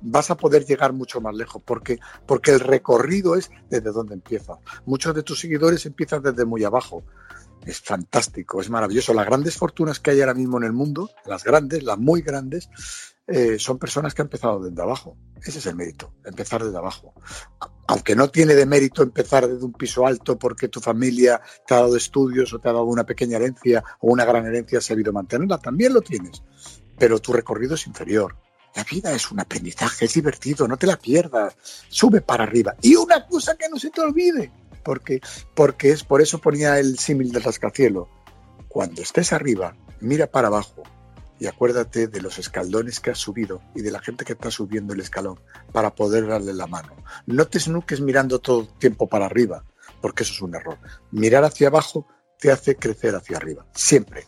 Vas 0.00 0.30
a 0.30 0.36
poder 0.36 0.64
llegar 0.64 0.92
mucho 0.92 1.20
más 1.20 1.34
lejos 1.34 1.62
porque, 1.64 1.98
porque 2.26 2.52
el 2.52 2.60
recorrido 2.60 3.34
es 3.34 3.50
desde 3.68 3.90
donde 3.90 4.14
empiezas. 4.14 4.58
Muchos 4.86 5.14
de 5.14 5.22
tus 5.22 5.40
seguidores 5.40 5.86
empiezan 5.86 6.22
desde 6.22 6.44
muy 6.44 6.62
abajo 6.64 7.04
es 7.66 7.80
fantástico, 7.80 8.60
es 8.60 8.70
maravilloso. 8.70 9.14
Las 9.14 9.26
grandes 9.26 9.56
fortunas 9.56 10.00
que 10.00 10.10
hay 10.10 10.20
ahora 10.20 10.34
mismo 10.34 10.58
en 10.58 10.64
el 10.64 10.72
mundo, 10.72 11.10
las 11.26 11.44
grandes, 11.44 11.82
las 11.82 11.98
muy 11.98 12.22
grandes, 12.22 12.68
eh, 13.26 13.56
son 13.58 13.78
personas 13.78 14.14
que 14.14 14.22
han 14.22 14.26
empezado 14.26 14.60
desde 14.60 14.82
abajo. 14.82 15.16
Ese 15.40 15.58
es 15.58 15.66
el 15.66 15.76
mérito, 15.76 16.14
empezar 16.24 16.64
desde 16.64 16.76
abajo. 16.76 17.14
Aunque 17.86 18.16
no 18.16 18.28
tiene 18.28 18.54
de 18.54 18.66
mérito 18.66 19.02
empezar 19.02 19.46
desde 19.46 19.64
un 19.64 19.72
piso 19.72 20.06
alto 20.06 20.38
porque 20.38 20.68
tu 20.68 20.80
familia 20.80 21.40
te 21.66 21.74
ha 21.74 21.78
dado 21.78 21.96
estudios 21.96 22.52
o 22.52 22.58
te 22.58 22.68
ha 22.68 22.72
dado 22.72 22.84
una 22.84 23.04
pequeña 23.04 23.36
herencia 23.36 23.82
o 24.00 24.12
una 24.12 24.24
gran 24.24 24.46
herencia, 24.46 24.78
has 24.78 24.84
sabido 24.84 25.12
mantenerla, 25.12 25.58
también 25.58 25.94
lo 25.94 26.00
tienes. 26.00 26.42
Pero 26.98 27.20
tu 27.20 27.32
recorrido 27.32 27.74
es 27.74 27.86
inferior. 27.86 28.36
La 28.74 28.84
vida 28.84 29.12
es 29.12 29.30
un 29.30 29.38
aprendizaje, 29.38 30.06
es 30.06 30.14
divertido, 30.14 30.66
no 30.66 30.76
te 30.76 30.86
la 30.86 30.96
pierdas. 30.96 31.56
Sube 31.88 32.22
para 32.22 32.44
arriba. 32.44 32.74
Y 32.80 32.96
una 32.96 33.26
cosa 33.26 33.56
que 33.56 33.68
no 33.68 33.78
se 33.78 33.90
te 33.90 34.00
olvide, 34.00 34.50
porque, 34.82 35.20
porque 35.54 35.90
es 35.90 36.02
por 36.04 36.22
eso 36.22 36.38
ponía 36.38 36.78
el 36.78 36.98
símil 36.98 37.30
del 37.30 37.42
rascacielo. 37.42 38.08
Cuando 38.68 39.02
estés 39.02 39.32
arriba, 39.32 39.76
mira 40.00 40.26
para 40.26 40.48
abajo 40.48 40.82
y 41.42 41.48
acuérdate 41.48 42.06
de 42.06 42.22
los 42.22 42.38
escaldones 42.38 43.00
que 43.00 43.10
has 43.10 43.18
subido 43.18 43.60
y 43.74 43.80
de 43.80 43.90
la 43.90 43.98
gente 43.98 44.24
que 44.24 44.34
está 44.34 44.48
subiendo 44.48 44.94
el 44.94 45.00
escalón 45.00 45.40
para 45.72 45.92
poder 45.92 46.28
darle 46.28 46.54
la 46.54 46.68
mano. 46.68 46.94
No 47.26 47.46
te 47.46 47.58
snuques 47.58 48.00
mirando 48.00 48.38
todo 48.38 48.60
el 48.60 48.68
tiempo 48.78 49.08
para 49.08 49.26
arriba, 49.26 49.64
porque 50.00 50.22
eso 50.22 50.34
es 50.34 50.40
un 50.40 50.54
error. 50.54 50.78
Mirar 51.10 51.42
hacia 51.42 51.66
abajo 51.66 52.06
te 52.38 52.52
hace 52.52 52.76
crecer 52.76 53.16
hacia 53.16 53.38
arriba, 53.38 53.66
siempre. 53.74 54.22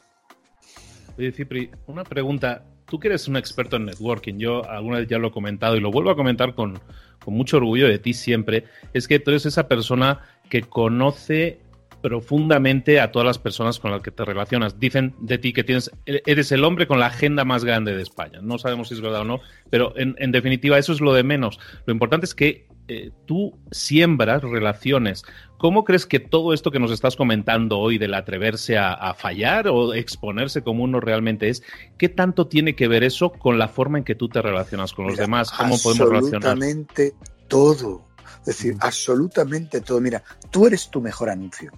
Oye, 1.16 1.30
Cipri, 1.30 1.70
una 1.86 2.02
pregunta. 2.02 2.66
Tú 2.84 2.98
que 2.98 3.06
eres 3.06 3.28
un 3.28 3.36
experto 3.36 3.76
en 3.76 3.84
networking, 3.84 4.38
yo 4.38 4.68
alguna 4.68 4.98
vez 4.98 5.06
ya 5.06 5.18
lo 5.18 5.28
he 5.28 5.32
comentado 5.32 5.76
y 5.76 5.80
lo 5.80 5.92
vuelvo 5.92 6.10
a 6.10 6.16
comentar 6.16 6.56
con, 6.56 6.80
con 7.24 7.34
mucho 7.34 7.58
orgullo 7.58 7.86
de 7.86 8.00
ti 8.00 8.12
siempre, 8.12 8.64
es 8.92 9.06
que 9.06 9.20
tú 9.20 9.30
eres 9.30 9.46
esa 9.46 9.68
persona 9.68 10.20
que 10.50 10.62
conoce 10.62 11.60
profundamente 12.04 13.00
a 13.00 13.10
todas 13.10 13.24
las 13.24 13.38
personas 13.38 13.78
con 13.78 13.90
las 13.90 14.02
que 14.02 14.10
te 14.10 14.26
relacionas. 14.26 14.78
Dicen 14.78 15.14
de 15.20 15.38
ti 15.38 15.54
que 15.54 15.64
tienes, 15.64 15.90
eres 16.04 16.52
el 16.52 16.62
hombre 16.62 16.86
con 16.86 17.00
la 17.00 17.06
agenda 17.06 17.46
más 17.46 17.64
grande 17.64 17.96
de 17.96 18.02
España. 18.02 18.40
No 18.42 18.58
sabemos 18.58 18.88
si 18.88 18.94
es 18.94 19.00
verdad 19.00 19.22
o 19.22 19.24
no, 19.24 19.40
pero 19.70 19.94
en, 19.96 20.30
definitiva 20.30 20.76
eso 20.76 20.92
es 20.92 21.00
lo 21.00 21.14
de 21.14 21.22
menos. 21.22 21.58
Lo 21.86 21.94
importante 21.94 22.26
es 22.26 22.34
que 22.34 22.68
eh, 22.88 23.10
tú 23.24 23.58
siembras 23.70 24.42
relaciones. 24.42 25.22
¿Cómo 25.56 25.84
crees 25.84 26.04
que 26.04 26.20
todo 26.20 26.52
esto 26.52 26.70
que 26.70 26.78
nos 26.78 26.90
estás 26.90 27.16
comentando 27.16 27.78
hoy 27.78 27.96
del 27.96 28.12
atreverse 28.12 28.76
a, 28.76 29.14
fallar 29.14 29.68
o 29.68 29.94
exponerse 29.94 30.60
como 30.60 30.84
uno 30.84 31.00
realmente 31.00 31.48
es, 31.48 31.62
qué 31.96 32.10
tanto 32.10 32.48
tiene 32.48 32.76
que 32.76 32.86
ver 32.86 33.02
eso 33.02 33.32
con 33.32 33.58
la 33.58 33.68
forma 33.68 33.96
en 33.96 34.04
que 34.04 34.14
tú 34.14 34.28
te 34.28 34.42
relacionas 34.42 34.92
con 34.92 35.06
los 35.06 35.16
demás? 35.16 35.50
¿Cómo 35.50 35.78
podemos 35.78 36.10
relacionar? 36.10 36.50
Absolutamente 36.50 37.14
todo. 37.48 38.08
Es 38.40 38.58
decir, 38.58 38.76
absolutamente 38.80 39.80
todo. 39.80 40.02
Mira, 40.02 40.22
tú 40.50 40.66
eres 40.66 40.90
tu 40.90 41.00
mejor 41.00 41.30
anuncio. 41.30 41.72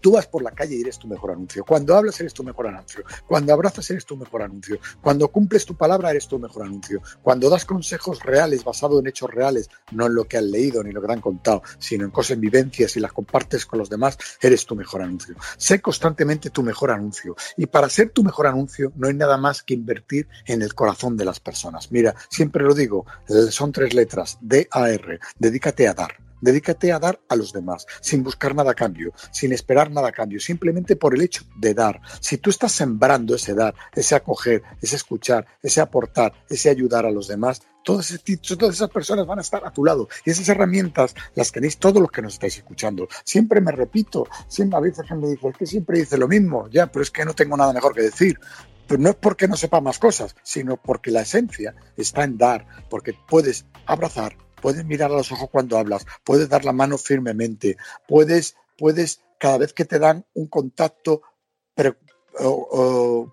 Tú 0.00 0.12
vas 0.12 0.26
por 0.26 0.42
la 0.42 0.50
calle 0.50 0.76
y 0.76 0.80
eres 0.80 0.98
tu 0.98 1.08
mejor 1.08 1.32
anuncio. 1.32 1.64
Cuando 1.64 1.96
hablas 1.96 2.20
eres 2.20 2.34
tu 2.34 2.44
mejor 2.44 2.66
anuncio. 2.68 3.04
Cuando 3.26 3.52
abrazas 3.52 3.90
eres 3.90 4.04
tu 4.04 4.16
mejor 4.16 4.42
anuncio. 4.42 4.78
Cuando 5.00 5.28
cumples 5.28 5.64
tu 5.64 5.76
palabra 5.76 6.10
eres 6.10 6.28
tu 6.28 6.38
mejor 6.38 6.64
anuncio. 6.64 7.02
Cuando 7.22 7.50
das 7.50 7.64
consejos 7.64 8.22
reales 8.22 8.64
basados 8.64 9.00
en 9.00 9.06
hechos 9.06 9.30
reales, 9.30 9.68
no 9.92 10.06
en 10.06 10.14
lo 10.14 10.24
que 10.24 10.38
han 10.38 10.50
leído 10.50 10.82
ni 10.82 10.92
lo 10.92 11.00
que 11.00 11.06
te 11.06 11.12
han 11.12 11.20
contado, 11.20 11.62
sino 11.78 12.04
en 12.04 12.10
cosas 12.10 12.32
en 12.32 12.40
vivencias 12.40 12.96
y 12.96 13.00
las 13.00 13.12
compartes 13.12 13.66
con 13.66 13.78
los 13.78 13.90
demás, 13.90 14.18
eres 14.40 14.64
tu 14.66 14.74
mejor 14.74 15.02
anuncio. 15.02 15.34
Sé 15.56 15.80
constantemente 15.80 16.50
tu 16.50 16.62
mejor 16.62 16.90
anuncio. 16.90 17.36
Y 17.56 17.66
para 17.66 17.88
ser 17.88 18.10
tu 18.10 18.22
mejor 18.22 18.46
anuncio 18.46 18.92
no 18.96 19.08
hay 19.08 19.14
nada 19.14 19.36
más 19.36 19.62
que 19.62 19.74
invertir 19.74 20.28
en 20.46 20.62
el 20.62 20.74
corazón 20.74 21.16
de 21.16 21.24
las 21.24 21.40
personas. 21.40 21.90
Mira, 21.90 22.14
siempre 22.28 22.64
lo 22.64 22.74
digo, 22.74 23.06
son 23.50 23.72
tres 23.72 23.94
letras, 23.94 24.38
D-A-R. 24.40 25.20
Dedícate 25.38 25.88
a 25.88 25.94
dar. 25.94 26.14
Dedícate 26.44 26.92
a 26.92 26.98
dar 26.98 27.18
a 27.30 27.36
los 27.36 27.54
demás, 27.54 27.86
sin 28.02 28.22
buscar 28.22 28.54
nada 28.54 28.72
a 28.72 28.74
cambio, 28.74 29.14
sin 29.32 29.54
esperar 29.54 29.90
nada 29.90 30.08
a 30.08 30.12
cambio, 30.12 30.38
simplemente 30.40 30.94
por 30.94 31.14
el 31.14 31.22
hecho 31.22 31.42
de 31.56 31.72
dar. 31.72 32.02
Si 32.20 32.36
tú 32.36 32.50
estás 32.50 32.70
sembrando 32.70 33.34
ese 33.34 33.54
dar, 33.54 33.74
ese 33.94 34.14
acoger, 34.14 34.62
ese 34.82 34.96
escuchar, 34.96 35.46
ese 35.62 35.80
aportar, 35.80 36.34
ese 36.50 36.68
ayudar 36.68 37.06
a 37.06 37.10
los 37.10 37.28
demás, 37.28 37.62
todas, 37.82 38.10
esas 38.10 38.90
personas 38.90 39.26
van 39.26 39.38
a 39.38 39.40
estar 39.40 39.66
a 39.66 39.72
tu 39.72 39.86
lado. 39.86 40.06
Y 40.26 40.32
esas 40.32 40.46
herramientas 40.50 41.14
las 41.34 41.50
tenéis 41.50 41.78
todos 41.78 42.02
los 42.02 42.10
que 42.10 42.20
nos 42.20 42.34
estáis 42.34 42.58
escuchando. 42.58 43.08
Siempre 43.24 43.62
me 43.62 43.72
repito, 43.72 44.28
siempre 44.46 44.76
a 44.76 44.80
veces 44.80 45.10
me 45.12 45.28
dice, 45.28 45.48
es 45.48 45.56
que 45.56 45.66
siempre 45.66 45.98
dice 45.98 46.18
lo 46.18 46.28
mismo, 46.28 46.68
ya, 46.68 46.88
pero 46.88 47.02
es 47.02 47.10
que 47.10 47.24
no 47.24 47.32
tengo 47.32 47.56
nada 47.56 47.72
mejor 47.72 47.94
que 47.94 48.02
decir. 48.02 48.38
Pero 48.86 49.00
no 49.00 49.08
es 49.08 49.16
porque 49.16 49.48
no 49.48 49.56
sepa 49.56 49.80
más 49.80 49.98
cosas, 49.98 50.36
sino 50.42 50.76
porque 50.76 51.10
la 51.10 51.22
esencia 51.22 51.74
está 51.96 52.24
en 52.24 52.36
dar, 52.36 52.66
porque 52.90 53.14
puedes 53.28 53.64
abrazar, 53.86 54.36
puedes 54.64 54.86
mirar 54.86 55.10
a 55.10 55.16
los 55.16 55.30
ojos 55.30 55.50
cuando 55.50 55.76
hablas, 55.76 56.06
puedes 56.24 56.48
dar 56.48 56.64
la 56.64 56.72
mano 56.72 56.96
firmemente, 56.96 57.76
puedes, 58.08 58.56
puedes 58.78 59.20
cada 59.38 59.58
vez 59.58 59.74
que 59.74 59.84
te 59.84 59.98
dan 59.98 60.24
un 60.32 60.46
contacto 60.46 61.20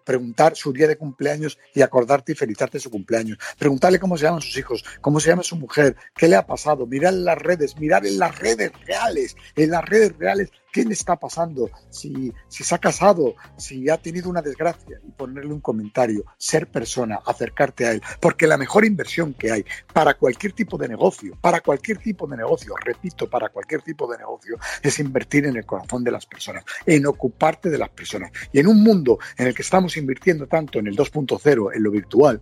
preguntar 0.03 0.57
su 0.57 0.73
día 0.73 0.89
de 0.89 0.97
cumpleaños 0.97 1.57
y 1.73 1.83
acordarte 1.83 2.33
y 2.33 2.35
felicitarte 2.35 2.81
su 2.81 2.91
cumpleaños. 2.91 3.37
Preguntarle 3.57 3.97
cómo 3.97 4.17
se 4.17 4.25
llaman 4.25 4.41
sus 4.41 4.57
hijos, 4.57 4.83
cómo 4.99 5.21
se 5.21 5.29
llama 5.29 5.43
su 5.43 5.55
mujer, 5.55 5.95
qué 6.17 6.27
le 6.27 6.35
ha 6.35 6.45
pasado. 6.45 6.85
Mirar 6.85 7.13
en 7.13 7.23
las 7.23 7.37
redes, 7.37 7.77
mirar 7.79 8.05
en 8.05 8.19
las 8.19 8.37
redes 8.37 8.73
reales, 8.85 9.37
en 9.55 9.71
las 9.71 9.85
redes 9.85 10.17
reales 10.17 10.51
qué 10.71 10.83
le 10.83 10.93
está 10.93 11.17
pasando, 11.17 11.69
si, 11.89 12.33
si 12.47 12.63
se 12.63 12.75
ha 12.75 12.77
casado, 12.77 13.35
si 13.57 13.89
ha 13.89 13.97
tenido 13.97 14.29
una 14.29 14.41
desgracia 14.41 14.99
y 15.05 15.11
ponerle 15.11 15.53
un 15.53 15.59
comentario, 15.59 16.23
ser 16.37 16.67
persona, 16.67 17.19
acercarte 17.25 17.85
a 17.85 17.91
él. 17.91 18.01
Porque 18.19 18.47
la 18.47 18.57
mejor 18.57 18.85
inversión 18.85 19.33
que 19.33 19.51
hay 19.51 19.65
para 19.93 20.15
cualquier 20.15 20.53
tipo 20.53 20.77
de 20.77 20.87
negocio, 20.87 21.37
para 21.41 21.61
cualquier 21.61 21.97
tipo 21.97 22.27
de 22.27 22.37
negocio, 22.37 22.73
repito, 22.83 23.29
para 23.29 23.49
cualquier 23.49 23.81
tipo 23.81 24.11
de 24.11 24.17
negocio, 24.17 24.57
es 24.81 24.99
invertir 24.99 25.45
en 25.45 25.57
el 25.57 25.65
corazón 25.65 26.03
de 26.03 26.11
las 26.11 26.25
personas, 26.25 26.63
en 26.85 27.05
ocuparte 27.05 27.69
de 27.69 27.77
las 27.77 27.89
personas. 27.89 28.31
Y 28.51 28.59
en 28.59 28.67
un 28.67 28.81
mundo 28.81 29.19
en 29.37 29.47
el 29.47 29.55
que 29.55 29.61
estamos 29.61 29.97
invirtiendo 29.97 30.47
tanto 30.47 30.79
en 30.79 30.87
el 30.87 30.95
2.0, 30.95 31.75
en 31.75 31.83
lo 31.83 31.91
virtual, 31.91 32.41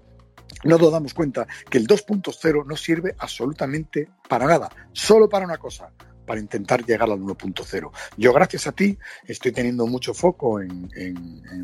no 0.63 0.77
nos 0.77 0.91
damos 0.91 1.13
cuenta 1.13 1.47
que 1.69 1.77
el 1.77 1.87
2.0 1.87 2.65
no 2.65 2.75
sirve 2.75 3.15
absolutamente 3.19 4.09
para 4.27 4.45
nada, 4.45 4.69
solo 4.91 5.29
para 5.29 5.45
una 5.45 5.57
cosa, 5.57 5.91
para 6.29 6.39
intentar 6.39 6.85
llegar 6.85 7.09
al 7.09 7.19
1.0. 7.19 7.91
Yo, 8.15 8.33
gracias 8.33 8.67
a 8.67 8.71
ti, 8.71 8.95
estoy 9.27 9.51
teniendo 9.51 9.87
mucho 9.87 10.13
foco 10.13 10.61
en, 10.61 10.87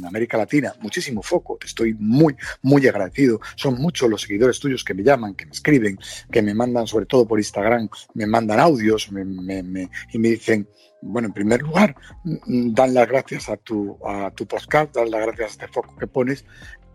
América 0.04 0.38
Latina, 0.38 0.74
muchísimo 0.82 1.22
foco. 1.22 1.60
Estoy 1.64 1.94
muy, 2.00 2.36
muy 2.64 2.88
agradecido. 2.88 3.40
Son 3.56 3.76
muchos 3.76 4.10
los 4.10 4.24
seguidores 4.24 4.60
tuyos 4.60 4.84
que 4.84 4.96
me 4.96 5.04
llaman, 5.04 5.36
que 5.36 5.46
me 5.46 5.52
escriben, 5.52 6.00
que 6.32 6.42
me 6.42 6.56
mandan, 6.56 6.88
sobre 6.88 7.06
todo 7.06 7.28
por 7.28 7.38
Instagram, 7.38 7.90
me 8.16 8.26
mandan 8.26 8.60
audios 8.60 9.08
y 9.10 10.18
me 10.18 10.30
dicen, 10.30 10.68
bueno, 11.04 11.28
en 11.28 11.34
primer 11.34 11.62
lugar, 11.62 11.96
mm, 12.24 12.74
dan 12.74 12.96
las 12.96 13.08
gracias 13.08 13.50
a 13.50 13.58
tu, 13.58 14.00
a 14.04 14.32
tu 14.32 14.48
podcast, 14.48 14.96
dan 14.96 15.12
las 15.12 15.22
gracias 15.22 15.48
a 15.48 15.52
este 15.52 15.68
foco 15.68 15.96
que 15.96 16.08
pones 16.08 16.44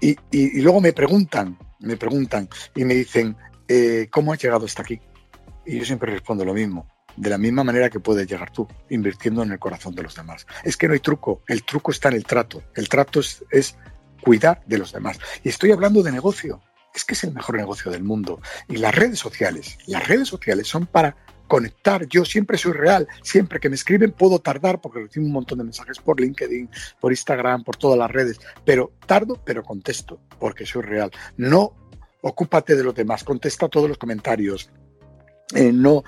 y, 0.00 0.16
luego 0.60 0.80
me 0.80 0.92
preguntan, 0.92 1.56
me 1.78 1.96
preguntan 1.96 2.48
y 2.74 2.84
me 2.84 2.94
dicen, 2.94 3.36
eh, 3.68 4.08
¿cómo 4.10 4.32
has 4.32 4.42
llegado 4.42 4.66
hasta 4.66 4.82
aquí? 4.82 5.00
Y 5.64 5.78
yo 5.78 5.84
siempre 5.84 6.10
respondo 6.10 6.44
lo 6.44 6.52
mismo 6.52 6.88
de 7.16 7.30
la 7.30 7.38
misma 7.38 7.64
manera 7.64 7.90
que 7.90 8.00
puedes 8.00 8.26
llegar 8.26 8.50
tú, 8.50 8.66
invirtiendo 8.88 9.42
en 9.42 9.52
el 9.52 9.58
corazón 9.58 9.94
de 9.94 10.02
los 10.02 10.14
demás. 10.14 10.46
Es 10.64 10.76
que 10.76 10.88
no 10.88 10.94
hay 10.94 11.00
truco, 11.00 11.42
el 11.46 11.64
truco 11.64 11.90
está 11.90 12.08
en 12.08 12.14
el 12.14 12.24
trato. 12.24 12.62
El 12.74 12.88
trato 12.88 13.20
es, 13.20 13.76
cuidar 14.22 14.62
de 14.66 14.78
los 14.78 14.92
demás. 14.92 15.18
Y 15.42 15.48
estoy 15.48 15.72
hablando 15.72 16.02
de 16.02 16.12
negocio. 16.12 16.60
Es 16.94 17.04
que 17.04 17.14
es 17.14 17.24
el 17.24 17.32
mejor 17.32 17.56
negocio 17.56 17.90
del 17.90 18.02
mundo. 18.02 18.40
Y 18.68 18.76
las 18.76 18.94
redes 18.94 19.18
sociales, 19.18 19.78
las 19.86 20.06
redes 20.06 20.28
sociales 20.28 20.66
son 20.66 20.86
para 20.86 21.16
conectar. 21.46 22.06
Yo 22.06 22.24
siempre 22.24 22.58
soy 22.58 22.72
real, 22.72 23.08
siempre 23.22 23.58
que 23.58 23.68
me 23.68 23.74
escriben 23.74 24.12
puedo 24.12 24.38
tardar 24.38 24.80
porque 24.80 25.00
recibo 25.00 25.26
un 25.26 25.32
montón 25.32 25.58
de 25.58 25.64
mensajes 25.64 25.98
por 25.98 26.20
LinkedIn, 26.20 26.70
por 27.00 27.12
Instagram, 27.12 27.64
por 27.64 27.76
todas 27.76 27.98
las 27.98 28.10
redes, 28.10 28.40
pero 28.64 28.92
tardo, 29.06 29.40
pero 29.44 29.62
contesto 29.62 30.20
porque 30.38 30.64
soy 30.64 30.82
real. 30.82 31.10
No 31.36 31.74
ocúpate 32.22 32.76
de 32.76 32.84
los 32.84 32.94
demás, 32.94 33.24
contesta 33.24 33.68
todos 33.68 33.88
los 33.88 33.98
comentarios, 33.98 34.70
eh, 35.54 35.72
no, 35.72 36.04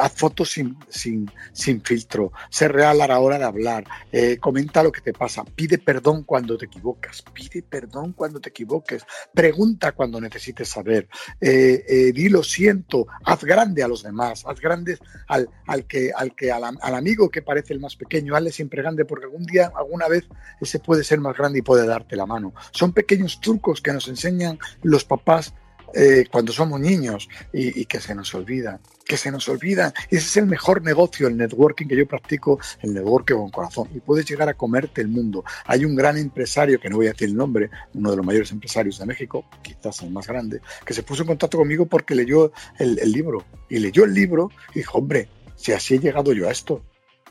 haz 0.00 0.12
fotos 0.12 0.52
sin, 0.52 0.76
sin, 0.88 1.30
sin, 1.52 1.82
filtro, 1.82 2.32
sé 2.48 2.68
real 2.68 3.00
a 3.02 3.06
la 3.06 3.18
hora 3.18 3.38
de 3.38 3.44
hablar, 3.44 3.84
eh, 4.10 4.38
comenta 4.38 4.82
lo 4.82 4.90
que 4.90 5.00
te 5.02 5.12
pasa, 5.12 5.44
pide 5.44 5.78
perdón 5.78 6.24
cuando 6.24 6.56
te 6.56 6.66
equivocas, 6.66 7.22
pide 7.34 7.62
perdón 7.62 8.12
cuando 8.12 8.40
te 8.40 8.48
equivoques, 8.48 9.04
pregunta 9.34 9.92
cuando 9.92 10.20
necesites 10.20 10.68
saber, 10.68 11.08
eh, 11.40 12.12
di 12.14 12.28
lo 12.28 12.42
siento, 12.42 13.06
haz 13.24 13.44
grande 13.44 13.82
a 13.82 13.88
los 13.88 14.02
demás, 14.02 14.44
haz 14.46 14.58
grande 14.58 14.98
al, 15.28 15.50
al 15.66 15.84
que, 15.86 16.10
al, 16.16 16.34
que 16.34 16.50
al, 16.50 16.64
al, 16.64 16.94
amigo 16.94 17.30
que 17.30 17.42
parece 17.42 17.74
el 17.74 17.80
más 17.80 17.96
pequeño, 17.96 18.34
hazle 18.34 18.52
siempre 18.52 18.80
grande 18.80 19.04
porque 19.04 19.26
algún 19.26 19.44
día, 19.44 19.70
alguna 19.76 20.08
vez, 20.08 20.24
ese 20.60 20.78
puede 20.78 21.04
ser 21.04 21.20
más 21.20 21.36
grande 21.36 21.58
y 21.58 21.62
puede 21.62 21.86
darte 21.86 22.16
la 22.16 22.26
mano. 22.26 22.54
Son 22.70 22.92
pequeños 22.92 23.40
trucos 23.40 23.82
que 23.82 23.92
nos 23.92 24.08
enseñan 24.08 24.58
los 24.82 25.04
papás 25.04 25.52
eh, 25.94 26.26
cuando 26.30 26.52
somos 26.52 26.80
niños 26.80 27.28
y, 27.52 27.84
que 27.86 28.00
se 28.00 28.14
nos 28.14 28.34
olvida, 28.34 28.80
que 29.04 29.16
se 29.16 29.30
nos 29.30 29.48
olvida. 29.48 29.92
Ese 30.10 30.26
es 30.26 30.36
el 30.36 30.46
mejor 30.46 30.82
negocio, 30.82 31.28
el 31.28 31.36
networking 31.36 31.86
que 31.86 31.96
yo 31.96 32.06
practico, 32.06 32.58
el 32.80 32.94
networking 32.94 33.34
con 33.34 33.50
corazón. 33.50 33.88
Y 33.94 34.00
puedes 34.00 34.26
llegar 34.28 34.48
a 34.48 34.54
comerte 34.54 35.00
el 35.00 35.08
mundo. 35.08 35.44
Hay 35.66 35.84
un 35.84 35.94
gran 35.94 36.16
empresario, 36.16 36.80
que 36.80 36.88
no 36.88 36.96
voy 36.96 37.06
a 37.06 37.12
decir 37.12 37.28
el 37.28 37.36
nombre, 37.36 37.70
uno 37.94 38.10
de 38.10 38.16
los 38.16 38.26
mayores 38.26 38.50
empresarios 38.52 38.98
de 38.98 39.06
México, 39.06 39.44
quizás 39.62 40.02
el 40.02 40.10
más 40.10 40.26
grande, 40.26 40.60
que 40.84 40.94
se 40.94 41.02
puso 41.02 41.22
en 41.22 41.28
contacto 41.28 41.58
conmigo 41.58 41.86
porque 41.86 42.14
leyó 42.14 42.52
el, 42.78 42.98
el 42.98 43.12
libro. 43.12 43.44
Y 43.68 43.78
leyó 43.78 44.04
el 44.04 44.14
libro 44.14 44.50
y 44.74 44.80
dijo, 44.80 44.98
hombre, 44.98 45.28
si 45.56 45.72
así 45.72 45.94
he 45.94 45.98
llegado 45.98 46.32
yo 46.32 46.48
a 46.48 46.52
esto. 46.52 46.82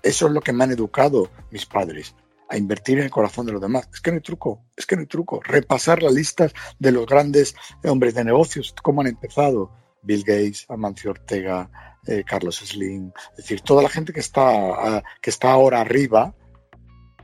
Eso 0.04 0.28
es 0.28 0.34
lo 0.34 0.42
que 0.42 0.52
me 0.52 0.64
han 0.64 0.72
educado 0.72 1.30
mis 1.52 1.66
padres 1.66 2.16
a 2.52 2.58
invertir 2.58 3.00
en 3.00 3.06
el 3.06 3.10
corazón 3.12 3.46
de 3.46 3.54
los 3.54 3.62
demás. 3.62 3.88
Es 3.94 4.02
que 4.02 4.12
no 4.12 4.16
hay 4.16 4.22
truco, 4.22 4.66
es 4.76 4.86
que 4.86 4.98
no 4.98 5.02
hay 5.02 5.08
truco. 5.08 5.40
Repasar 5.42 6.04
las 6.04 6.14
listas 6.14 6.54
de 6.80 6.92
los 6.92 7.06
grandes 7.06 7.56
hombres 7.86 8.14
de 8.14 8.26
negocios, 8.26 8.76
cómo 8.84 9.00
han 9.02 9.08
empezado. 9.08 9.72
Bill 10.04 10.24
Gates, 10.24 10.66
Amancio 10.68 11.12
Ortega, 11.12 11.70
eh, 12.08 12.24
Carlos 12.26 12.58
Slim, 12.58 13.12
es 13.32 13.38
decir, 13.38 13.62
toda 13.62 13.84
la 13.84 13.90
gente 13.90 14.12
que 14.12 14.20
está, 14.20 14.50
ah, 14.50 15.04
que 15.22 15.30
está 15.30 15.52
ahora 15.52 15.80
arriba, 15.80 16.36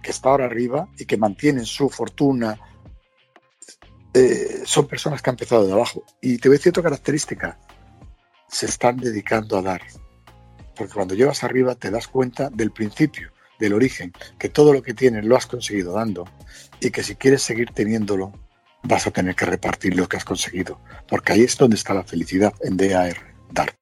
que 0.01 0.11
está 0.11 0.29
ahora 0.29 0.45
arriba 0.45 0.87
y 0.97 1.05
que 1.05 1.17
mantienen 1.17 1.65
su 1.65 1.89
fortuna, 1.89 2.57
eh, 4.13 4.61
son 4.63 4.87
personas 4.87 5.21
que 5.21 5.29
han 5.29 5.33
empezado 5.33 5.65
de 5.65 5.73
abajo. 5.73 6.03
Y 6.21 6.37
te 6.37 6.49
voy 6.49 6.59
a 6.63 6.81
característica, 6.81 7.59
se 8.47 8.67
están 8.67 8.97
dedicando 8.97 9.57
a 9.57 9.63
dar. 9.63 9.81
Porque 10.75 10.93
cuando 10.93 11.15
llevas 11.15 11.43
arriba 11.43 11.73
te 11.75 11.89
das 11.89 12.07
cuenta 12.07 12.49
del 12.51 12.71
principio 12.71 13.31
del 13.59 13.73
origen, 13.73 14.13
que 14.37 14.49
todo 14.49 14.73
lo 14.73 14.81
que 14.81 14.93
tienes 14.93 15.25
lo 15.25 15.35
has 15.35 15.45
conseguido 15.45 15.93
dando 15.93 16.25
y 16.79 16.91
que 16.91 17.03
si 17.03 17.15
quieres 17.15 17.41
seguir 17.41 17.71
teniéndolo, 17.71 18.33
vas 18.83 19.07
a 19.07 19.11
tener 19.11 19.35
que 19.35 19.45
repartir 19.45 19.95
lo 19.95 20.07
que 20.07 20.17
has 20.17 20.25
conseguido, 20.25 20.79
porque 21.07 21.33
ahí 21.33 21.43
es 21.43 21.57
donde 21.57 21.75
está 21.75 21.93
la 21.93 22.03
felicidad 22.03 22.53
en 22.61 22.77
DAR, 22.77 23.17
dar. 23.51 23.73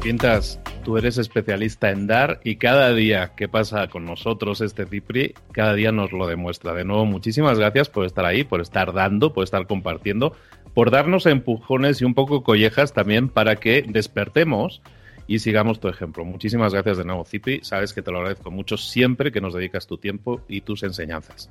Quintas, 0.00 0.60
tú 0.88 0.96
eres 0.96 1.18
especialista 1.18 1.90
en 1.90 2.06
dar 2.06 2.40
y 2.44 2.56
cada 2.56 2.94
día 2.94 3.32
que 3.36 3.46
pasa 3.46 3.88
con 3.88 4.06
nosotros 4.06 4.62
este 4.62 4.86
Cipri, 4.86 5.34
cada 5.52 5.74
día 5.74 5.92
nos 5.92 6.12
lo 6.12 6.26
demuestra. 6.26 6.72
De 6.72 6.82
nuevo, 6.82 7.04
muchísimas 7.04 7.58
gracias 7.58 7.90
por 7.90 8.06
estar 8.06 8.24
ahí, 8.24 8.42
por 8.42 8.62
estar 8.62 8.94
dando, 8.94 9.34
por 9.34 9.44
estar 9.44 9.66
compartiendo 9.66 10.34
por 10.72 10.90
darnos 10.90 11.26
empujones 11.26 12.00
y 12.00 12.06
un 12.06 12.14
poco 12.14 12.42
collejas 12.42 12.94
también 12.94 13.28
para 13.28 13.56
que 13.56 13.84
despertemos 13.86 14.80
y 15.26 15.40
sigamos 15.40 15.78
tu 15.78 15.88
ejemplo. 15.88 16.24
Muchísimas 16.24 16.72
gracias 16.72 16.96
de 16.96 17.04
nuevo, 17.04 17.26
Cipi. 17.26 17.60
Sabes 17.64 17.92
que 17.92 18.00
te 18.00 18.10
lo 18.10 18.20
agradezco 18.20 18.50
mucho 18.50 18.78
siempre 18.78 19.30
que 19.30 19.42
nos 19.42 19.52
dedicas 19.52 19.86
tu 19.86 19.98
tiempo 19.98 20.40
y 20.48 20.62
tus 20.62 20.84
enseñanzas. 20.84 21.50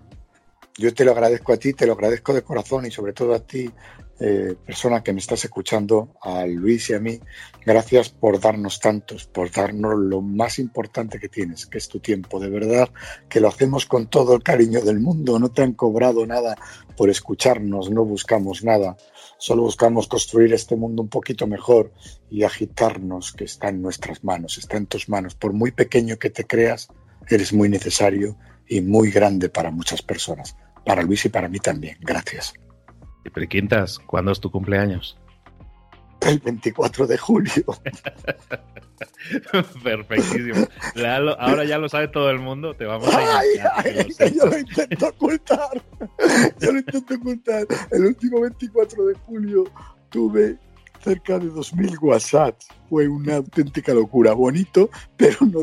Yo 0.80 0.94
te 0.94 1.04
lo 1.04 1.12
agradezco 1.12 1.54
a 1.54 1.58
ti, 1.58 1.74
te 1.74 1.88
lo 1.88 1.94
agradezco 1.94 2.36
de 2.36 2.44
corazón 2.44 2.86
y 2.86 2.92
sobre 2.92 3.12
todo 3.12 3.34
a 3.34 3.40
ti, 3.40 3.68
eh, 4.20 4.54
persona 4.64 5.02
que 5.02 5.12
me 5.12 5.20
estás 5.20 5.44
escuchando, 5.44 6.16
a 6.22 6.46
Luis 6.46 6.92
y 6.92 6.94
a 6.94 7.00
mí. 7.00 7.20
Gracias 7.66 8.10
por 8.10 8.40
darnos 8.40 8.80
tantos, 8.80 9.26
por 9.26 9.50
darnos 9.50 9.96
lo 9.98 10.22
más 10.22 10.60
importante 10.60 11.20
que 11.20 11.30
tienes, 11.30 11.66
que 11.66 11.80
es 11.80 11.88
tu 11.88 12.00
tiempo. 12.00 12.40
De 12.40 12.50
verdad 12.50 12.92
que 13.28 13.40
lo 13.40 13.48
hacemos 13.48 13.88
con 13.88 14.06
todo 14.06 14.36
el 14.36 14.44
cariño 14.44 14.82
del 14.82 15.00
mundo. 15.00 15.40
No 15.40 15.50
te 15.50 15.64
han 15.64 15.74
cobrado 15.74 16.28
nada 16.28 16.56
por 16.96 17.10
escucharnos, 17.10 17.90
no 17.90 18.06
buscamos 18.06 18.64
nada. 18.64 18.98
Solo 19.40 19.64
buscamos 19.64 20.08
construir 20.08 20.54
este 20.54 20.76
mundo 20.76 21.02
un 21.02 21.10
poquito 21.10 21.48
mejor 21.48 21.92
y 22.30 22.44
agitarnos, 22.44 23.34
que 23.34 23.46
está 23.46 23.70
en 23.70 23.82
nuestras 23.82 24.24
manos, 24.24 24.60
está 24.60 24.78
en 24.78 24.86
tus 24.86 25.10
manos. 25.10 25.34
Por 25.34 25.54
muy 25.54 25.72
pequeño 25.72 26.20
que 26.20 26.30
te 26.30 26.46
creas, 26.46 26.88
eres 27.28 27.52
muy 27.52 27.68
necesario 27.68 28.38
y 28.68 28.82
muy 28.82 29.10
grande 29.10 29.50
para 29.50 29.72
muchas 29.72 30.04
personas 30.04 30.56
para 30.88 31.04
Luis 31.04 31.26
y 31.26 31.30
para 31.30 31.50
mí 31.50 31.60
también. 31.60 31.98
Gracias. 32.00 32.54
¿Y 33.26 33.48
Quintas, 33.48 34.00
cuándo 34.00 34.32
es 34.32 34.40
tu 34.40 34.50
cumpleaños? 34.50 35.20
El 36.22 36.40
24 36.40 37.06
de 37.06 37.18
julio. 37.18 37.64
Perfectísimo. 39.84 40.66
Ahora 41.38 41.66
ya 41.66 41.78
lo 41.78 41.90
sabe 41.90 42.08
todo 42.08 42.32
el 42.32 42.40
mundo. 42.40 42.74
Te 42.74 42.86
vamos 42.86 43.14
a 43.14 43.40
ay, 43.40 43.48
ay, 43.76 44.34
yo 44.34 44.46
lo 44.46 44.58
intento 44.58 45.10
ocultar. 45.10 45.84
Yo 46.60 46.72
lo 46.72 46.80
intento 46.80 47.16
ocultar. 47.16 47.68
El 47.92 48.06
último 48.06 48.40
24 48.42 49.08
de 49.08 49.14
julio 49.16 49.66
tuve 50.10 50.58
cerca 51.02 51.40
de 51.40 51.48
2.000 51.48 51.98
WhatsApp. 52.02 52.60
Fue 52.90 53.08
una 53.08 53.38
auténtica 53.38 53.94
locura. 53.94 54.34
Bonito, 54.34 54.90
pero 55.18 55.38
no, 55.42 55.62